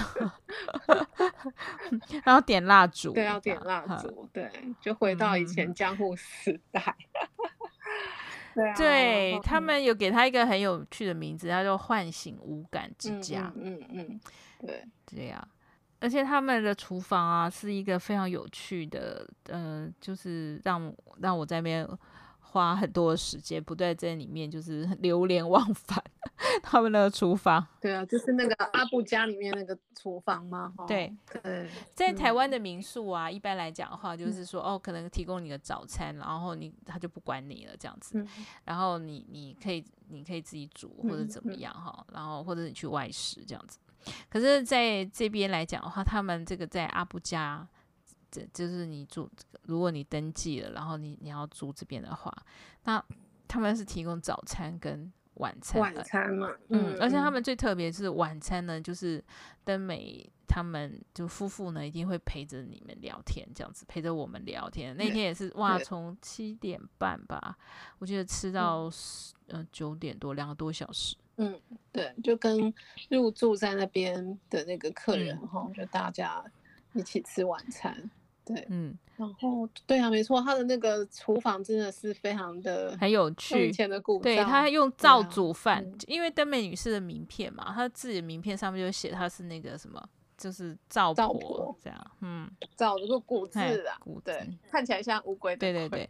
[2.24, 6.96] 然后点蜡烛，对，要点蜡烛，嗯、对，就回到以前江户时代。
[8.56, 13.52] 对，啊、对他们有给他一个很有趣的名字，叫做“唤醒五感之家”。
[13.60, 14.20] 嗯嗯，嗯，
[14.66, 15.46] 对，这样。
[16.00, 21.88] 而且他们的厨房啊，是一个非常有趣的，呃，就是让让我在那边
[22.40, 26.02] 花很多时间，不断在里面就是流连忘返。
[26.62, 30.72] 他们的厨房，对啊，就是那个阿布家里面那个厨房嘛。
[30.86, 38.28] 对对，在台湾的民宿啊，嗯、一般来讲的话，就是说哦，可能提供你的早餐，然后你他就不管你了这样子，嗯、
[38.64, 43.78] 然后你你可以你可以自己煮或者怎么样哈，然后或者你去外食这样子。
[44.28, 47.66] 可是在这边来讲的话，他们这个在阿布加，
[48.30, 49.30] 这就是你住，
[49.62, 52.32] 如果你登记了，然后你你要住这边的话，
[52.84, 53.02] 那
[53.48, 55.80] 他们是提供早餐跟晚餐。
[55.80, 59.22] 晚餐嘛，嗯，嗯，而且他们最特别是晚餐呢，就是
[59.64, 64.96] 登美他们就夫妇呢一定会陪着你们聊天，这样子陪着我们聊天。
[64.96, 67.56] 那天也是哇，从七点半吧，
[67.98, 68.90] 我记得吃到
[69.48, 71.16] 呃九点多，两个多小时。
[71.38, 71.60] 嗯，
[71.96, 72.72] 对，就跟
[73.08, 76.44] 入住在那边的那个客人哈，嗯、就大家
[76.92, 78.10] 一起吃晚餐。
[78.44, 83.68] 对，嗯，然后对啊，没错，他的那个厨房真的是非常的很有趣。
[83.68, 90.00] 以前的古，对，他用灶煮饭，啊嗯、因为登美女士的名片嘛，她自己的名片上面就写她是那个什么。
[90.36, 95.56] 就是灶婆这样，嗯，灶的个古字啊，古对，看起来像乌龟。
[95.56, 96.08] 对对对，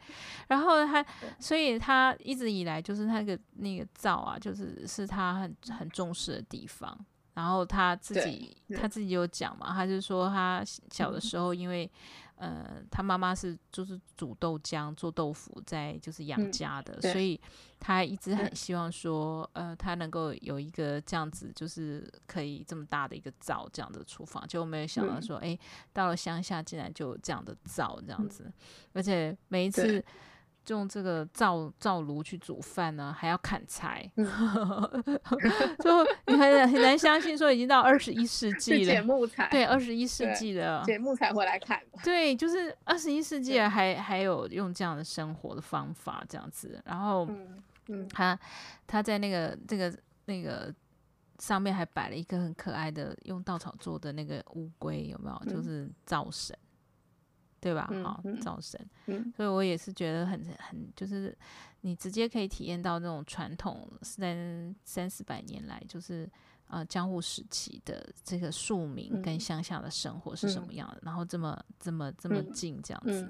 [0.49, 1.05] 然后他，
[1.39, 6.99] 所以他一直以来就是他那个那个灶啊，就是是他很很重视的地方。
[7.35, 11.91] 然后他自己他自己有讲嘛，他就说他小的时候因为。
[12.37, 17.41] 呃，他妈妈是就是煮豆浆做豆腐，在就是养家的，嗯、所以
[17.81, 25.59] 他一直很希望说，呃，他能够有一个这样子，就是可以这么大的一个灶这样的厨房，就没有想到说，哎、嗯，
[25.93, 28.53] 到了乡下竟然就有这样的灶这样子，嗯、
[28.93, 30.05] 而且每一次
[30.69, 34.27] 用这个灶灶炉去煮饭呢，还要砍柴，嗯、
[35.81, 48.09] 就你很很难相信说已经到二十一世纪了，捡木材，对，二十一世纪了，捡木材回来砍，对，就是二十一世 纪了还还有用这样的生活的方法这样子，然后，嗯，嗯。
[48.09, 48.39] 他
[48.87, 49.93] 他在那个这个
[50.25, 50.75] 那个
[51.39, 55.53] 上面还摆了一个很可爱的用稻草做的那个乌龟，有没有？
[55.53, 56.57] 就是灶神。
[57.67, 57.91] 对吧？
[58.05, 58.81] 好，灶神，
[59.37, 61.37] 所以我也是觉得很很，就是
[61.81, 66.31] 你直接可以体验到那种传统三三四百年来，就是
[66.69, 73.29] 呃江户时期的这个庶民跟乡下的生活是什么样的，然后这么这么这么近这样子，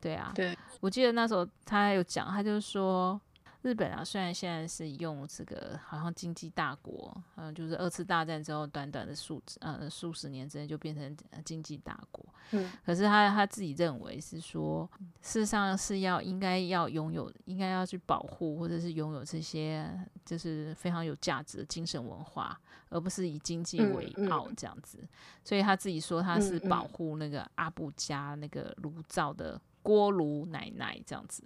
[0.00, 3.20] 对啊，对，我记得那时候他有讲，他就是说。
[3.62, 14.88] 日本啊，虽然现在是用这个好像经济大国，嗯，就是二次大战之后短短的数呃数十年之内就变成经济大国，嗯，可是他他自己认为是说，
[15.20, 19.90] 事实上是要应该要拥有，应该要去保护或者是拥有这些
[20.24, 22.56] 就是非常有价值的精神文化，
[22.90, 25.08] 而不是以经济为傲这样子，嗯嗯，
[25.42, 26.88] 所以他自己说他是保。
[26.92, 31.42] 护那个阿布加那个炉灶的锅炉奶奶这样子。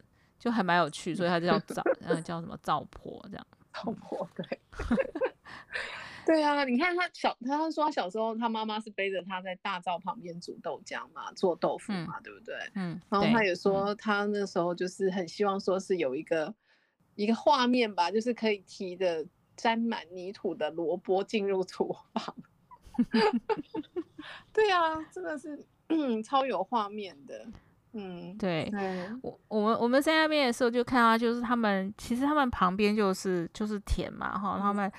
[0.47, 3.45] 就还蛮有趣，所以他就叫 灶，嗯，叫什么灶婆这样。
[3.75, 4.61] 灶婆，对，
[6.25, 12.55] 对啊，你看他小，他说他小时候他妈妈是背着他在大灶旁边煮豆浆嘛，做豆腐嘛，嗯、对不对？
[12.77, 13.01] 嗯。
[13.09, 16.55] 然后他也说他那时候就是很希望说是有一个、嗯、
[17.17, 22.37] 一个画面吧，就是可以提着沾满泥土的萝卜进入厨房。
[24.53, 25.67] 对啊，真的是
[26.23, 27.45] 超有画面的。
[27.97, 28.71] 嗯，对，
[29.23, 34.93] 我我们我们在那边的时候就看到，就是他们其实他们旁边就是就是田嘛，哈，他们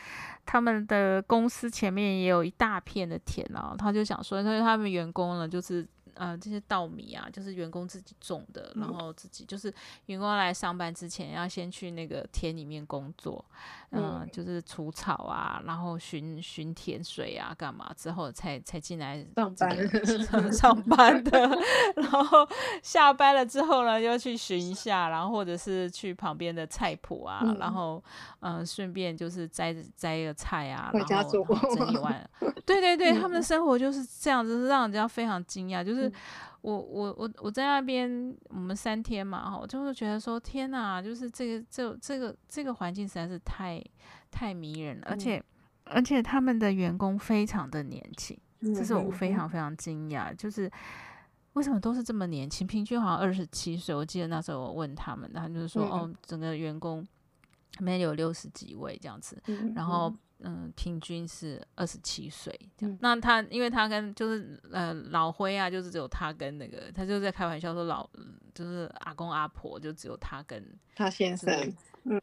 [0.45, 5.88] 他们的公司前面也有一大片的田哦，他就想说，因为他们员工呢就是。
[6.19, 9.71] 呃，这些稻米啊，就是员工自己种的，然后自己就是
[10.07, 13.45] 员工来上班之前要先去那个田里面工作，
[13.89, 19.78] 呃、嗯，就是除草啊，然后巡巡田水啊，干嘛之后才才进来上班
[20.52, 21.39] 上班的，
[21.95, 22.45] 然后
[22.84, 28.04] 下班了之后呢，又去巡一下，然后或者是去旁边的菜圃啊，嗯、然后
[28.41, 32.30] 嗯、呃，顺便就是摘摘一个菜啊，然后，然后整理完，
[32.65, 36.12] 对对对，他们的 生活就是这样子，是让人家非常惊讶，就是。
[36.67, 43.82] 我我我我在那边，我们三天嘛，哈，我就会觉得说，天哪，就是这个这这个这个环境实在是太
[44.30, 45.43] 太迷人了，而且、嗯、
[45.86, 48.38] 而且他们的员工非常的年轻，
[48.75, 50.69] 这是我非常非常惊讶，就是
[51.53, 57.08] 为什么都是这么年轻，平均好像二十七岁，我记得那时候我问他们，他就是说，嗯、哦，整个员工
[57.80, 60.13] 里面有六十几位这样子，嗯、然后。
[60.41, 62.93] 嗯，平均是二十七岁这样。
[62.93, 68.08] 嗯、那他，因为他跟就是呃老灰啊，就是只有他跟那个，他就在开玩笑说老
[68.53, 71.73] 就是阿公阿婆就只有他跟他先生，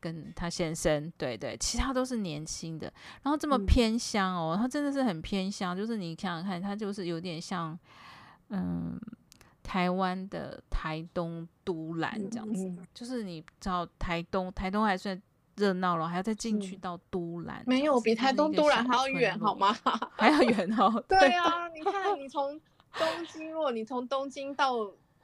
[0.01, 2.87] 跟他先生，对对，其他都是年轻的。
[3.25, 7.77] 然后这么偏乡哦，他真的是很偏乡，就是你想想看，他就是有点像
[8.51, 8.97] 嗯
[9.65, 15.21] 台湾的台东都兰这样子，嗯嗯、就是你知道台东，台东还算。
[15.57, 19.77] 热闹了，还要再进去到都兰，没有比台东都兰还要远，好吗？
[20.17, 21.03] 还要远哦。
[21.09, 22.61] 对啊，你 看，你从
[22.93, 24.73] 东京，如果你从东京到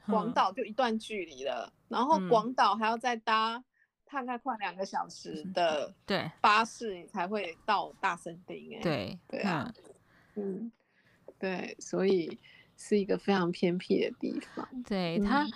[0.07, 3.63] 广岛就一段距离了，嗯、然后广岛还要再搭
[4.09, 8.75] 大概快两个小时的对巴士，你才会到大森町。
[8.75, 9.73] 哎，对对啊，
[10.35, 10.71] 嗯，
[11.37, 12.39] 对，所以
[12.77, 14.67] 是一个非常偏僻的地方。
[14.87, 15.43] 对它。
[15.43, 15.51] 嗯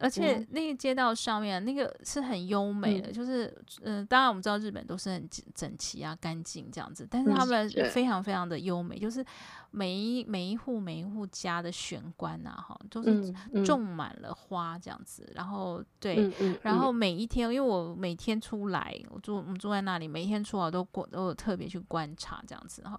[0.00, 3.46] 而且那个街道上面那个是很优美的，嗯、就是
[3.82, 9.24] 嗯、呃，当然我们知道日本都是很整齐啊、干净这样子，但是他们非常非常的优美，就是
[9.70, 13.32] 每一每一户每一户家的玄关呐，哈，都是
[13.64, 15.30] 种满了花这样子。
[15.34, 16.32] 然后对，
[16.62, 22.98] 然后每一天，因为我每天出来，我住我们住在那里，每一天出来都过都有特别去观察这样子哈。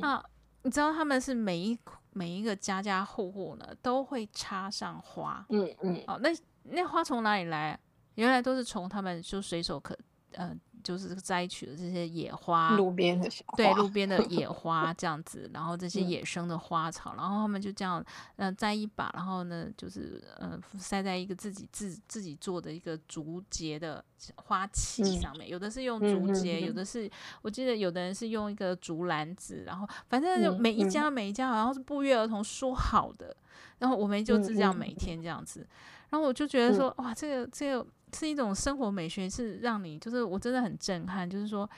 [0.00, 0.22] 那
[0.62, 1.78] 你知道他们是每一
[2.12, 6.28] 每一个家家户户呢都会插上花，嗯嗯，哦，那
[6.64, 7.78] 那花从哪里来？
[8.16, 9.96] 原来都是从他们就随手可，
[10.32, 10.54] 呃。
[10.82, 18.00] 就是摘取的这些野花，路边的对，路边的野 花这样子，然后这些野生的花草，嗯、然后他们就这样，
[18.36, 24.04] 嗯、呃，摘一把，然后呢，就是呃，塞在一个自己自自己做的一个竹节的
[24.36, 27.10] 花器上面，嗯、有的是用竹节，嗯、有的是，
[27.42, 33.36] 我记得有的人是用一个竹篮子，然后反正就每一家、嗯、每一家好像是不约而同说好的，
[33.78, 35.66] 然后我们就是这样每天这样子，
[36.10, 37.86] 然后我就觉得说，哇，这个这个。
[38.14, 41.28] 是一种生活美学，是让你就是我真的很震撼。
[41.28, 41.68] 就是说，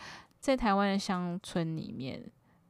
[0.41, 2.23] 在台湾的乡村里面，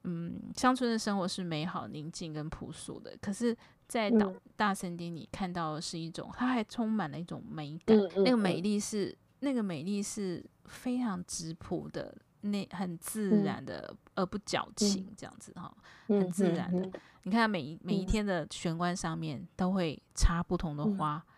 [0.04, 3.16] 嗯，乡村的生活是美好、宁静跟朴素的。
[3.20, 3.56] 可是，
[3.86, 15.72] 在岛大森林里看到的是一种，它还充满了一种美感，嗯嗯、那个美丽是那个美丽是非常质朴的，那很自然的，嗯、而不矫情，这样子哈，
[16.08, 16.80] 嗯、很自然的。
[16.80, 16.92] 嗯、
[17.24, 21.31] 你看每一每一天的玄关上面都会插不同的花，嗯、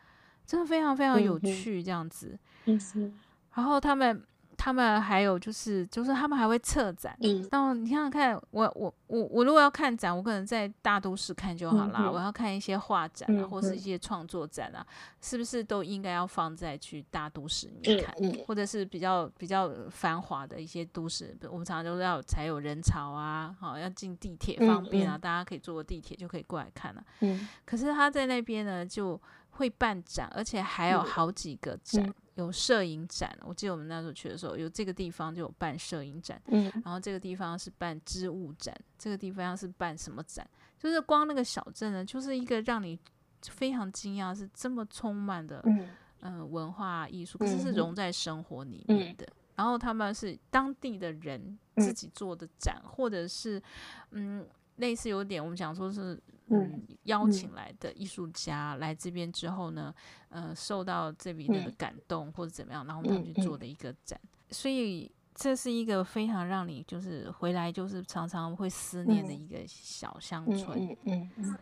[0.46, 2.38] 真的非常非常有趣，这样子。
[2.66, 3.14] 嗯嗯、
[3.54, 4.22] 然后他们。
[4.56, 7.14] 他们还有就是，就是他们还会策展。
[7.20, 12.04] 嗯，然后你想想看，我我我我如果要看展，我可能在大都市看就好啦。
[12.04, 18.14] 嗯、我要看一些画展啊，嗯、或是一些创作展啊，嗯、是不是都应该要放在去大都市里面看，
[18.46, 27.06] 或者是比较比较繁华的一些都市，我们常常都要才有人潮啊，好要进地铁方便啊，大家可以坐地铁就可以过来看了、啊。
[27.20, 29.20] 嗯，可是他在那边呢就
[29.54, 32.04] 会办展，而且还有好几个展。
[32.06, 40.44] 嗯有摄影展，我记得我们那时候去的时候，有这个地方就有办摄影展，嗯，然后这个地方是办织物展，这个地方是办什么展？
[40.76, 42.98] 就是光那个小镇呢，就是一个让你
[43.42, 45.88] 非常惊讶，是这么充满的，嗯、
[46.22, 49.24] 呃，文化艺术，可是是融在生活里面的。
[49.26, 53.62] 嗯、然后他们是当地的人自己做的展，嗯、或者是
[54.10, 54.44] 嗯。
[54.78, 59.94] 类似有点，我们讲说是，嗯，邀请来的艺术家来这边之后呢，
[60.28, 64.20] 呃，受到这里的感动或者怎么样，然后他们去做的一个展，
[64.50, 70.96] 所以这是一个非常让你就是回来就是常常会思念的一个小乡村。
[71.04, 71.56] 嗯嗯。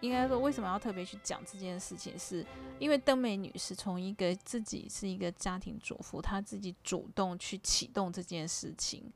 [0.00, 2.16] 应该说，为什么要特别去讲这件事情？
[2.18, 2.46] 是
[2.78, 9.12] 因为登美女士从一个自己是一个家庭主妇，她自己主动去启动这件事情。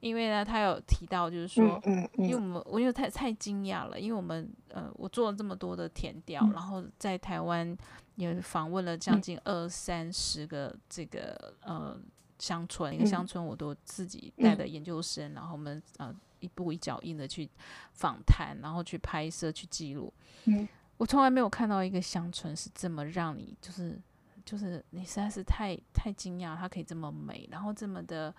[0.00, 7.76] 因为呢，她有提到，就是说，嗯嗯嗯、因为我们我因为太太惊讶了，因为我们呃，我做了这么多的填调，嗯、然后在台湾
[8.16, 12.00] 也访问了将近二三十个这个呃
[12.38, 16.14] 乡村，一个乡村我都自己带的研究生，嗯、然后我们呃。
[16.42, 17.48] 一步一脚印的去
[17.92, 20.12] 访谈，然后去拍摄、去记录。
[20.44, 20.68] 嗯，
[20.98, 23.98] 我从来没有看到一个乡村是这么让你，就是
[24.44, 28.34] 就是你实在是太太惊讶，它可以这么美，然后这么的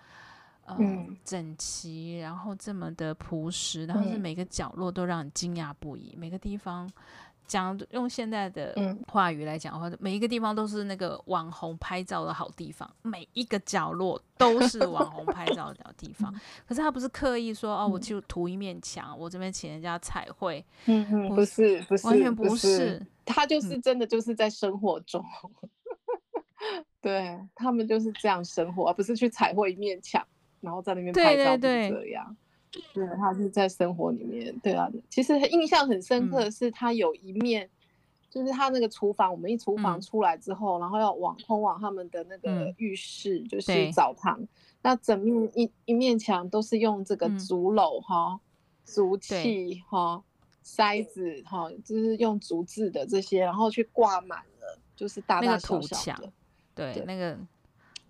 [0.66, 6.88] 呃、嗯、整齐，然后这么的朴实，然后是每个角落都让你惊讶不已，每个地方。
[7.46, 8.74] 讲用现在的
[9.08, 16.32] 话语来讲的话，嗯、每一个地方都是那个网红拍照的好地方，每一个角落都是网红拍照的好地方。
[16.66, 20.64] 可是他不是刻意说哦，我就涂一面墙，我这边请人家彩绘。
[20.86, 25.24] 嗯嗯，不是不是，完全不是，他就是真的就是在生活中，
[26.72, 30.26] 嗯、对他们就是这样生活，而不是去彩绘一面墙，
[30.60, 31.60] 然后在那边拍照，这样。
[31.60, 31.90] 对。
[31.90, 32.18] 对对
[32.92, 34.88] 对，他是在生活里面，对啊。
[35.08, 37.70] 其实印象很深刻的是，他有一面，嗯、
[38.30, 44.40] 就是他那个厨房，我们一厨房出来之后，嗯、然后要往通往他们的那个浴室，嗯、就是澡堂。
[44.82, 48.38] 那整面一一面墙都是用这个竹篓哈、
[48.84, 50.22] 竹器哈、
[50.62, 56.32] 塞子哈，就是用竹制的这些，然后去挂满了，就是大大小小的，
[56.74, 57.38] 对，对那个。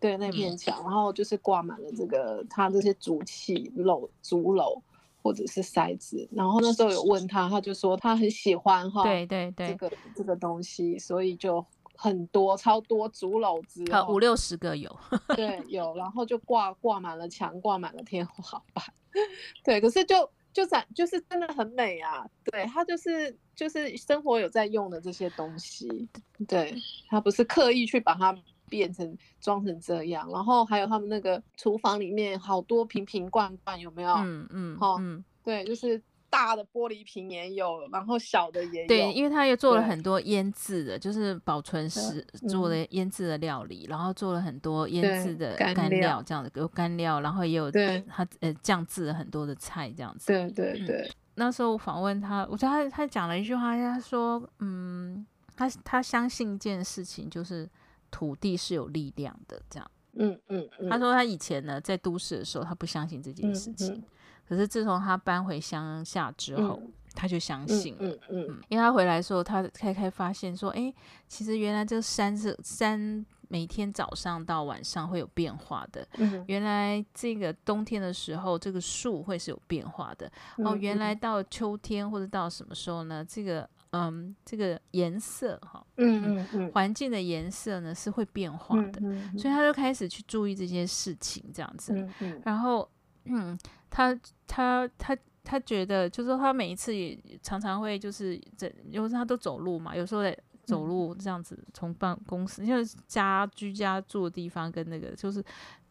[0.04, 4.78] 对那片墙，然后就是挂满了这个他这些竹器篓、竹篓
[5.22, 6.28] 或者是塞子。
[6.30, 14.94] 然后那时候有问他，他就说他很喜欢哈，对对对，这个这个东西，所以就很多超多竹篓子，五六十个有，
[15.34, 18.84] 对有，然后就挂挂满了墙，挂满了天花板。
[19.64, 26.06] 对，可是就就展就是真的很美啊，对，他就是就是生活有在用的这些东西，
[26.46, 26.74] 对，
[27.08, 28.36] 他不是刻意去把它
[28.68, 34.12] 变成装成这样，然后还有他们那个厨房里面好多瓶瓶罐罐，有没有？
[34.16, 36.02] 嗯嗯，好，嗯，对，就是。
[36.30, 38.88] 大的玻璃瓶也有，然后小的也有。
[38.88, 50.26] 对，因为他又做了很多腌制的，就是保存食做的腌制的料理，然后做了很多腌制的干料，这样子有干料，然后也有他呃酱制了很多的菜，这样子。
[50.26, 51.02] 对对对。
[51.02, 57.70] 嗯、那时候我访问他，我觉得他他讲了一句话，他说，嗯，他他相信一件事情，就是
[58.14, 59.90] 土地是有力量的，这样。
[60.12, 60.88] 嗯嗯，嗯。
[60.88, 63.92] 他说他以前呢在都市的时候，他不相信这件事情。
[63.94, 64.04] 嗯嗯
[64.46, 68.00] 可是自从他搬回乡下之后，嗯、他就相信了。
[68.00, 70.92] 嗯嗯，嗯，因为他回来的时候，他开开发现说，哎，
[71.26, 76.06] 其实原来这个山是山，每天早上到晚上会有变化的。
[76.18, 80.30] 嗯，原来这个冬天的时候，这个树会是有变化的。
[80.58, 83.24] 嗯、哦，原来到秋天或者到什么时候呢？
[83.26, 89.00] 这个嗯，这个颜色哈，嗯嗯嗯，环境的颜色呢是会变化的。
[89.02, 92.08] 嗯嗯、所以他就开始去注意这些事情，这样子。
[92.44, 92.88] 然后
[93.24, 93.58] 嗯。
[93.96, 94.12] 他
[94.44, 105.40] 他他他觉得，就是说他每一次也常常会就是在，因为他都走路嘛，有时候在走路这样子从办公室，因为家居家住的地方跟那个就是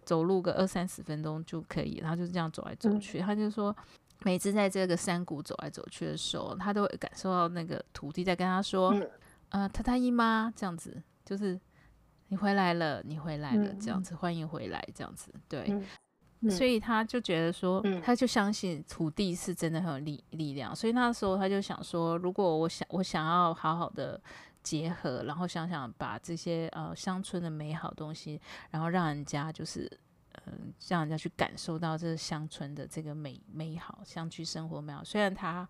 [0.03, 3.19] 走路个二三十分钟就可以，然后就是这样走来走去。
[3.19, 3.73] 他就说，
[4.23, 8.93] 每次在这个山谷走来走去的时候，他都会感受到那个土地在跟他说
[9.49, 11.59] ：“呃，太太姨妈，这样子，就是
[12.29, 15.81] 你回来了，你回来了，这样子，欢迎回来，这样子，对。”
[16.49, 20.75] 所以他就觉得说，他就相信土地是真的很有力力量。
[20.75, 24.21] 所以那时候他就想说，如果我想我想要好好的
[24.61, 29.89] 结合，然后想想把这些呃乡村的美好东西，然后让人家就是
[30.45, 35.03] 嗯、呃、让人家去感受到这乡村的这个美美好，乡居生活美好。
[35.03, 35.67] 虽然他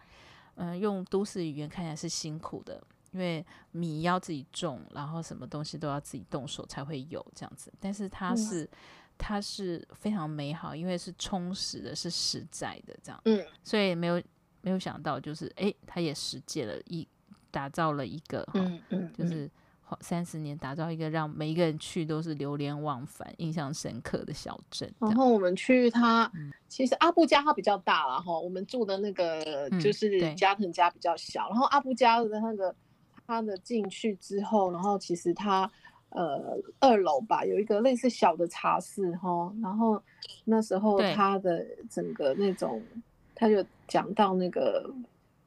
[0.55, 8.69] 嗯、呃、用都市语言看起来是辛苦的，因为米要自己种，然后什么东西都要自己动手才会有这样子，但是他是。
[9.15, 13.21] 它是非常美好，因为是充实的，是实在的，这样。
[13.25, 14.21] 嗯，所以没有
[14.61, 17.07] 没有想到，就是哎，他也实践了一
[17.51, 19.49] 打造了一个，嗯嗯，就是
[20.01, 24.91] 三十年打造一个让每一个人去都是流连忘返、印象深刻的小镇。
[24.99, 26.31] 然后我们去它，
[26.67, 32.75] 其实阿布加它比较大了哈，我们住的那个就是加藤家比较小，然后阿布加的那个
[33.27, 35.69] 它的进去之后，然后其实它。
[36.15, 39.99] 呃，二楼吧，有一个类似小的茶室哈，然后
[40.45, 42.79] 那时候他的整个那种，
[43.33, 44.87] 他就讲到那个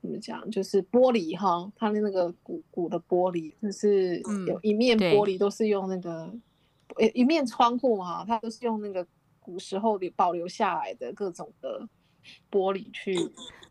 [0.07, 6.33] 怎么讲，就是玻璃哈，它的那个鼓鼓的玻璃，就是有一面玻璃都是用那个，
[6.97, 9.07] 嗯、一面窗户哈，它都是用那个
[9.41, 11.87] 古时候的保留下来的各种的
[12.51, 13.15] 玻璃去，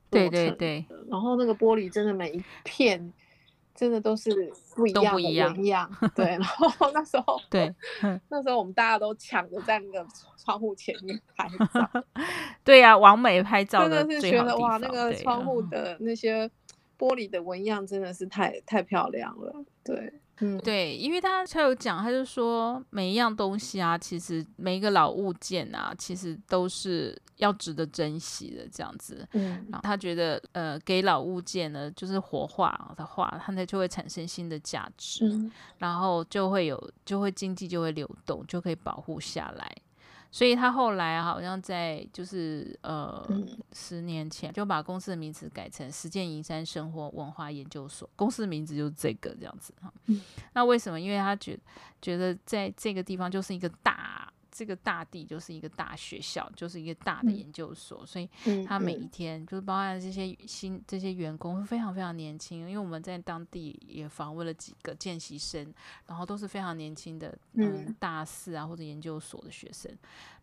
[0.09, 3.13] 对对对，然后那个玻璃真的每一片。
[3.75, 4.31] 真的都是
[4.73, 6.25] 不一样的一样，对。
[6.27, 7.75] 然后那时候， 对，
[8.29, 10.07] 那时候我们大家都抢着在那个
[10.37, 12.03] 窗户前面拍照。
[12.63, 16.49] 对呀、啊，网美拍照的真的是觉得哇，那个窗户的那些
[16.97, 19.53] 玻璃的纹样真的是太太漂亮了，
[19.83, 20.13] 对。
[20.39, 29.25] 嗯，对，因为他他有讲，他就说每一样东西啊，其实每一个老物件啊，其实都是要值得珍惜的这样子。
[29.31, 39.75] 嗯，然后他觉得，呃，给老物件呢，就是活化的话，它呢就会产生新的价值，嗯，然后就会有，就会经济就会流动，就可以保护下来。
[40.31, 49.93] 所以他后来好像在就是呃、嗯、十年前就把公司的名字改成实践银山生活文化研究所，公司的名字就是这个这样子哈。
[50.05, 50.21] 嗯、
[50.53, 50.99] 那为什么？
[50.99, 51.57] 因为他觉
[52.01, 54.24] 觉得在这个地方就是一个大。
[54.57, 58.29] 这个大地就是一个大学校，就是一个大的研究所，嗯、所以
[58.65, 65.73] 他每一天、嗯、就是包含这些新这些员工非常非常年轻，因为我们在当地也访问了几个见习生，
[66.07, 69.91] 然后都是非常年轻的，嗯，大四啊或者研究所的学生，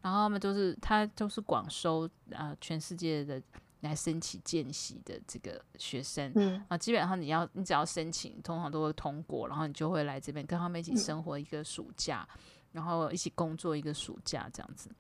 [0.03, 3.43] 然后他们都是他都是广收啊、呃、全世界的
[3.81, 6.63] 来申请见习的这个学生，嗯。
[6.69, 12.29] 啊，基本上你要你只要申请，通常都会通过，然后你就会来这边跟他们一起生活一个暑假。
[12.31, 12.39] 嗯
[12.73, 14.91] 然后一起工作一个暑假这样子，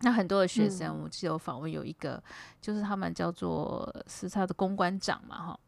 [0.00, 2.22] 那很多的学生，我记得我访问有一个，嗯、
[2.60, 5.60] 就是他们叫做是他的公关长嘛，哈，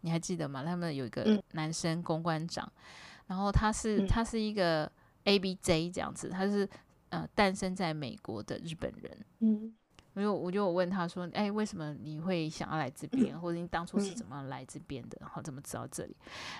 [0.00, 0.64] 你还记得吗？
[0.64, 2.82] 他们有一个男生公关长，嗯、
[3.28, 4.90] 然后他是他是一个
[5.24, 6.68] ABJ 这样子，他是
[7.10, 9.74] 呃诞生在美国的日本人，嗯，
[10.14, 16.16] 我就我就问他说，哎，为什么你会想要来这边，或者你当初是怎么来这边的，然后怎么知道这里？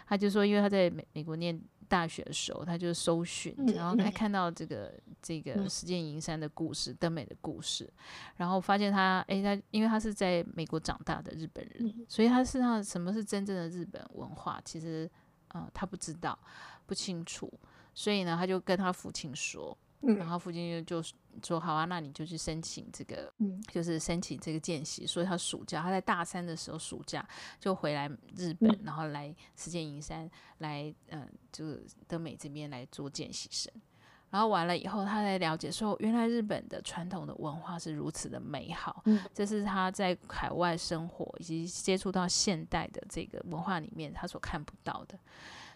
[0.07, 7.86] 他就说，因为他在美美国念大学的时候，他就搜寻，然后他看到这个这个石见银山的故事，登美的故事，
[8.36, 15.11] 然后发现他，哎，他因为他是在美国长大的日本人，所以他身上什么是真正的日本文化，其实，
[15.48, 16.38] 呃，他不知道，
[16.86, 17.53] 不清楚，
[17.92, 19.76] 所以呢，他就跟他父亲说。
[20.03, 23.32] 然后父亲就就说：“好啊，那你就去申请这个，
[23.70, 25.07] 就是申请这个见习。
[25.07, 27.26] 所以他暑假他在大三的时候暑假
[27.61, 30.28] 就回来日本，然后来石见银山
[30.59, 33.72] 来，嗯，就是德美这边来做见习生。
[34.30, 39.05] 然后完了以后，他才了解说，原来日本的传统的文化是如此的美好。
[39.32, 45.18] 这是他在海外生活以及接触到现代的这个文化里面他所看不到的。”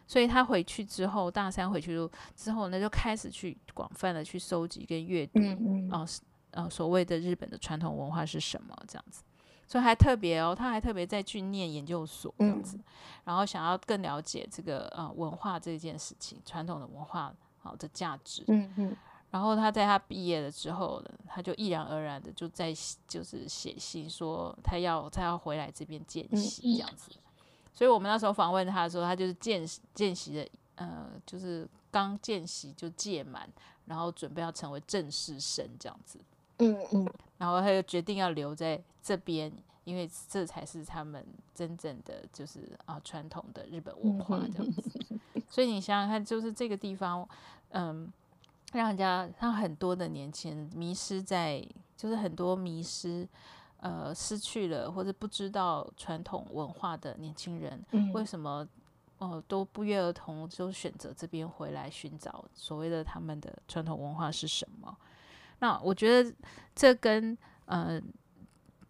[0.06, 6.06] 所以他回去之后，大三回去之后呢，就开始去广泛的去收集跟阅读，嗯嗯、呃
[6.52, 9.22] 呃，所谓的日本的传统文化是什么这样子。
[9.68, 12.84] 所以还特别哦，他还特别再去念研究所这样子，嗯、
[13.24, 18.44] 然后想要更了解这个呃文化这件事情，传统的文化好的价值。
[18.46, 18.96] 嗯嗯、
[19.28, 22.72] 然后他在他毕业了之后呢，他就毅然而然的就在
[23.08, 27.10] 就是写信说他要他要回来这边见习这样子。
[27.76, 33.46] 所以我们那时候访问他的时候，他就是见见习的，呃，就是刚见习就届满，
[33.84, 36.18] 然后准备要成为正式生这样子。
[36.56, 37.06] 嗯嗯。
[37.36, 39.52] 然后他就决定要留在这边，
[39.84, 41.22] 因为这才是他们
[41.54, 44.90] 真正的就是啊传统的日本文化这样子。
[45.50, 47.28] 所以你想想看，就是这个地方，
[47.72, 48.10] 嗯，
[48.72, 51.62] 让人家让很多的年轻人迷失在，
[51.94, 53.28] 就是很多迷失。
[53.78, 58.66] 呃，失去了或者不知道传统文化的年轻人，嗯、为什么
[59.18, 64.96] 呃都不约而同就选择这边回来寻找所谓的他们的传统文化是什么？
[65.58, 66.34] 那我觉得
[66.74, 68.00] 这跟呃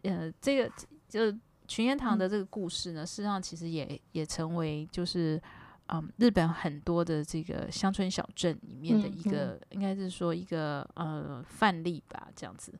[0.02, 0.72] 呃这个
[1.08, 1.36] 就
[1.68, 5.36] 群言堂的这个故事呢，嗯、事实上其实也也成为就是
[5.86, 12.72] 嗯、呃、日本很多的这个乡村小镇里面的一个，应该是说一个呃范例吧，这样子。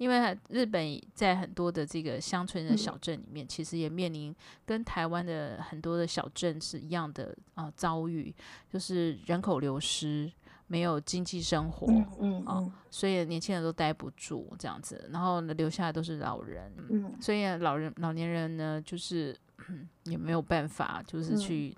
[0.00, 4.34] 因为日本在很多的这个乡村的小镇里面，其实也面临
[4.64, 8.34] 跟台湾的很多的小镇是一样的啊、呃、遭遇，
[8.72, 10.32] 就是人口流失，
[10.68, 12.72] 没有经济生活，嗯嗯，嗯。
[12.90, 19.36] 所以年轻人都待不住这样子，然后呢留下来都是老人，嗯，所以老人老年人呢就是
[20.04, 21.76] 也没有办法，就是去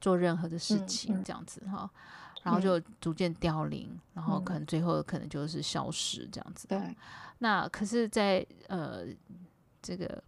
[0.00, 1.90] 做任何的事情这样子哈，
[2.44, 6.78] 然后就逐渐凋零，然后可能最后可能就是消失这样子，对。
[7.38, 9.06] 那可是在，在呃，
[9.80, 10.22] 这个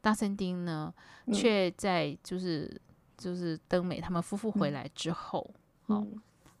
[0.00, 0.92] 大森町呢，
[1.32, 2.80] 却在就是
[3.16, 5.54] 就是登美他们夫妇回来之后，
[5.88, 6.06] 嗯哦、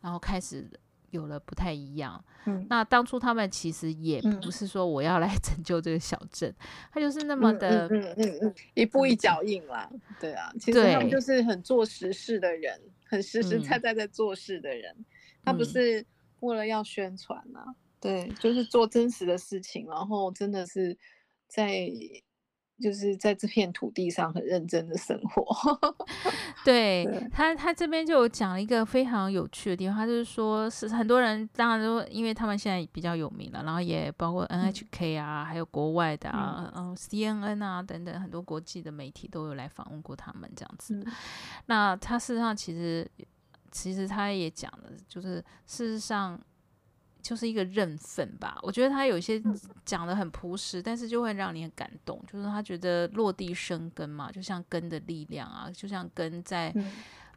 [0.00, 0.68] 然后开始
[1.10, 2.22] 有了不太一样。
[2.44, 6.54] 嗯、那当初他们其实也不是说我要来 拯救这个小镇，
[6.92, 9.90] 他就是那么的，嗯嗯嗯，一步一脚印啦。
[10.20, 14.94] 对啊，其实他们就是很做实事的人，很实实在在在做事的人。
[14.98, 15.04] 嗯、
[15.44, 16.04] 他不是
[16.40, 17.74] 为了要宣传啊。
[18.00, 20.96] 对，就是做真实的事情，然后真的是
[21.48, 21.88] 在，
[22.80, 25.44] 就是在这片土地上很认真的生活。
[26.62, 40.94] 对，对他，他这边就有讲一个非常有趣的地方，他就是说，是很多人当然都因为他们现在比较有名了，然后也包括 NHK 啊，嗯、还有国外的啊，嗯、呃、CNN 啊等等很多国际的媒体都有来访问过他们这样子。
[40.94, 41.06] 嗯、
[41.66, 43.10] 那他事实上其实，
[43.70, 46.38] 其实他也讲了，就是事实上。
[47.26, 49.42] 就是一个认分吧，我觉得他有些
[49.84, 52.22] 讲得很朴实，但是就会让你很感动。
[52.30, 56.72] 就是他觉得落地生根嘛，就像根的力量啊，就像根在、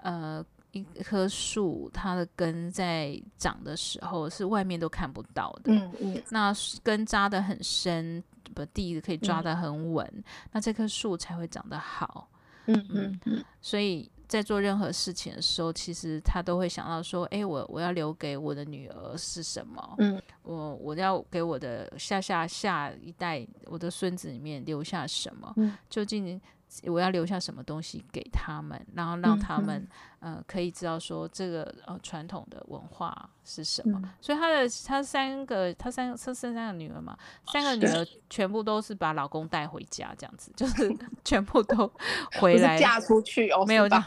[0.03, 5.73] 嗯、呃一棵树，它的根在长的时候是外面都看不到的。
[5.73, 8.23] 嗯嗯、那根扎得很深，
[8.53, 12.29] 把地可以抓得很稳，嗯、那这棵树才会长得好。
[12.67, 14.07] 嗯嗯嗯，所以。
[14.29, 19.95] 在做任何事情的时候，其实他都会想到说：“哎，我我要留给我的女儿是什么？
[19.97, 25.51] 嗯，我我要给我的下下下一代，我的孙子里面留下什么？
[25.57, 26.39] 嗯，究竟。”
[26.83, 29.87] 我要留下什么东西给他们，然后让他们、
[30.19, 33.99] 嗯、呃可以知道说这个呃传统的文化是什么。
[34.03, 37.17] 嗯、所以他的他三个他三个他生三个女儿嘛，
[37.51, 40.95] 三个女儿全部都是把老公带回家，这样子就是
[41.25, 41.91] 全部都
[42.39, 43.97] 回来嫁出去哦，没有把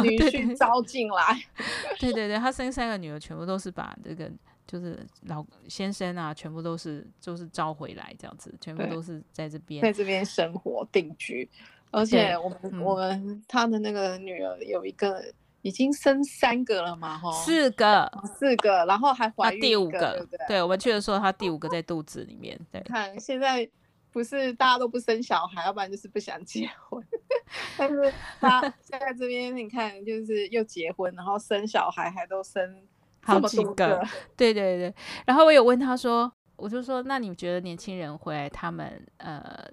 [0.00, 1.42] 女婿招进来。
[1.98, 4.30] 对对对，他生三个女儿全部都是把这个
[4.64, 11.50] 就是老先生啊，全部都是就是招回来这样子，全部都是在这边在这边生活定居。
[11.92, 15.22] 而且我们、嗯、我们他的那个女儿有一个
[15.60, 22.58] 已经生三个了嘛，哈，四个，四个，然后还怀孕第五个，对对，对，我们去的时候，他第五个在肚子里面。
[22.72, 23.68] 对，看现在
[24.10, 27.00] 不是大家都不生小孩，要不然就是不想结婚。
[27.78, 32.82] 但是他现在这边你看，就是又结婚，然后生小孩，还都生
[33.22, 34.02] 好几个。
[34.36, 34.94] 对对对。
[35.26, 39.70] 然后我有问他说，我就说，那你觉得年轻人回来，他们呃，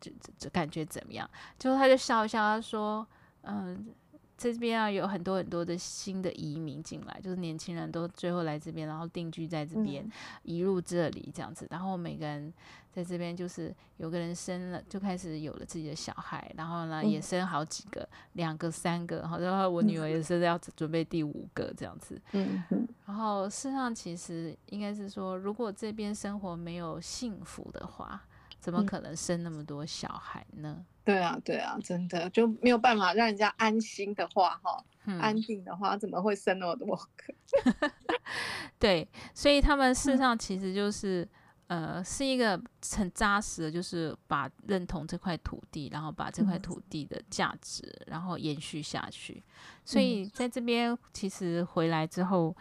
[0.00, 1.28] 就就感觉怎么样？
[1.58, 3.06] 就他就笑一笑，他说，
[3.42, 3.94] 嗯、呃。
[4.38, 10.10] 这边啊，有很多很多的新的移民进来，就是年轻人都最后来这边，然后定居在这边，嗯、
[10.44, 11.66] 移入这里这样子。
[11.72, 12.54] 然后每个人
[12.92, 22.16] 在这边，就是有个人生了，就开始有了自己的小孩，然后呢也生好几个，嗯、两个、三个，然后我女儿也是要准备第五个这样子。
[22.30, 22.62] 嗯，
[23.06, 28.22] 然后事实上，其实应该是说，如果这边生活没有幸福的话，
[28.58, 30.76] 怎么可能生那么多小孩呢？
[30.78, 37.90] 嗯对啊，对啊，真的就没有办法让人家安心的话，哈、嗯，安定的话，怎么会生那么多个？
[38.78, 41.26] 对，所以他们事实上其实就是，
[41.68, 42.60] 嗯、呃，是一个
[42.94, 49.42] 很扎实的，就是把认同这块土地，然后把这块土地的价值，嗯、然后延续下去。
[49.86, 52.54] 所以在这边，其实回来之后，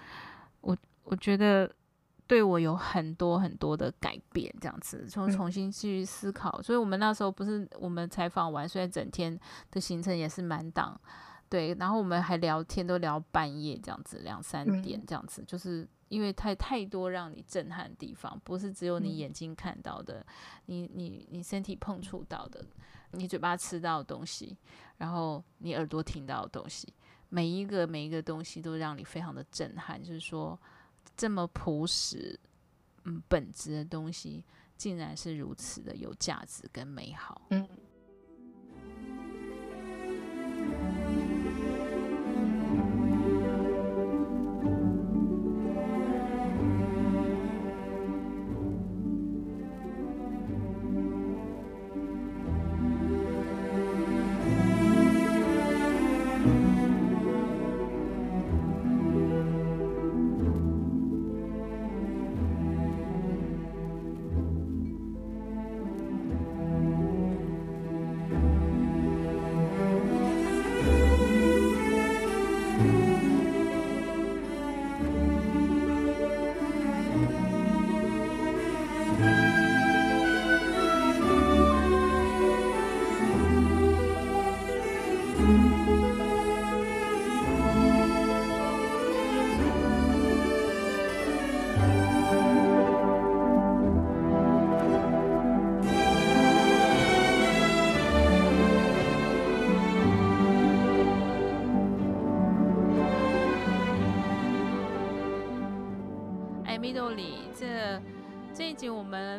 [0.61, 1.69] 我我觉得。
[2.27, 6.51] 对我有很多很多的改变，这样子，从重新去思考。
[6.59, 9.39] 嗯、所以，我们那时候不是我们采访完，虽然整天
[9.71, 10.99] 的行程也是满档，
[11.47, 20.25] 对，然后我们还聊天，都聊半夜这样子，两三点这样子，嗯、就是因为太太多让你震撼的地方，不是只有你眼睛看到的，嗯、
[20.65, 22.61] 你你你身体碰触到的，
[23.11, 24.57] 你嘴巴吃到的东西，
[24.97, 26.93] 然后你耳朵听到的东西，
[27.29, 30.59] 每一个每一个东西都让你非常的震撼，就是说。
[31.17, 32.39] 这么朴实、
[33.03, 34.45] 嗯，本质的东西，
[34.77, 37.41] 竟然是如此的有价值跟美好。
[37.49, 37.67] 嗯。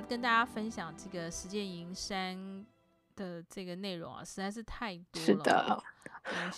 [0.09, 2.67] 跟大家分享这个实践营山
[3.15, 5.21] 的这个内容啊，实在是太多了。
[5.21, 5.83] 是的，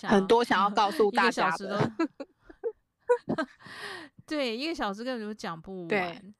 [0.09, 1.91] 很多想要告诉 大家的。
[4.25, 6.33] 对，一个小时根本就讲不完。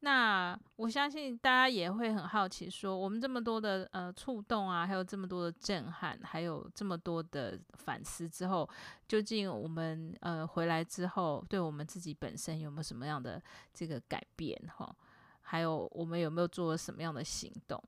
[0.00, 8.68] 那我相信大家也会很好奇，说我们这么多的呃触动啊，还有这么多的震撼，还有这么多的反思之后，
[9.08, 13.42] 究竟我们呃回来之后，对我们自己本身有没有什么样的
[13.74, 14.56] 这个改变？
[14.76, 14.94] 哈。
[15.48, 17.82] 还有我们有没有做什么样的行动？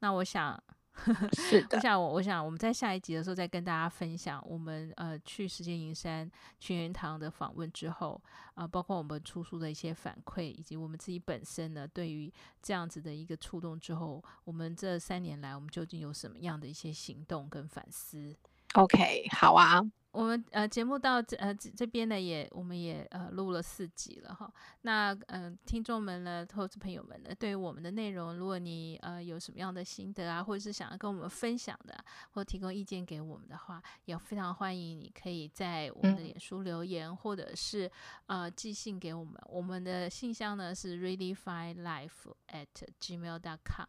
[0.00, 0.60] 那我想，
[1.32, 6.28] 是的，我想我我想我们在下一集的时候再跟大家分享我们呃去实践营山
[6.58, 8.20] 群元堂的访问之后
[8.54, 18.34] 啊、呃，包括我们出书的一些反馈，以及我们自己本身呢对于这样子的一个触动之后，我们这三年来我们究竟有什么样的一些行动跟反思
[18.74, 19.80] ？OK，好啊。
[20.18, 24.52] 我们呃节目到这呃这这边呢也我们也呃录了四集了哈，
[24.82, 31.96] 那嗯、呃、听众们呢，投资朋友们呢，对于我们的内容，如果你呃有什么样的心得啊，或者是想要跟我们分享的，
[32.32, 37.88] 或提供意见给我们的话，也非常欢迎你可以在我们的脸书留言，嗯、或者是
[38.26, 42.66] 呃寄信给我们，我们的信箱呢是 redefinelife at
[43.00, 43.86] gmail dot com。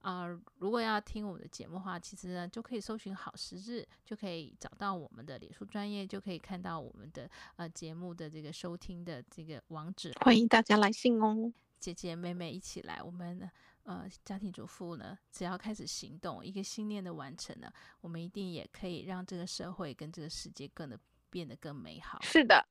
[0.00, 10.12] 啊、呃，如果要听我们的节目的话，其实呢就可以搜寻好时日，就可以找到我们的脸书专业，就可以看到我们的呃节目的这个收听的这个网址。
[10.20, 13.50] 欢迎大家来信哦，姐姐妹妹一起来，我们
[13.82, 17.70] 呃家庭主妇呢，只要开始行动，一个信念的完成呢，
[18.00, 22.20] 我们一定也可以让这个社会跟这个世界更的变得更美好。
[22.22, 22.64] 是的，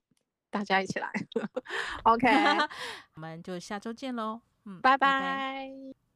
[0.49, 1.11] 大家一起来，
[2.03, 2.27] OK，
[3.15, 5.07] 我们就下周见喽，嗯，拜拜。
[5.07, 6.06] 拜拜。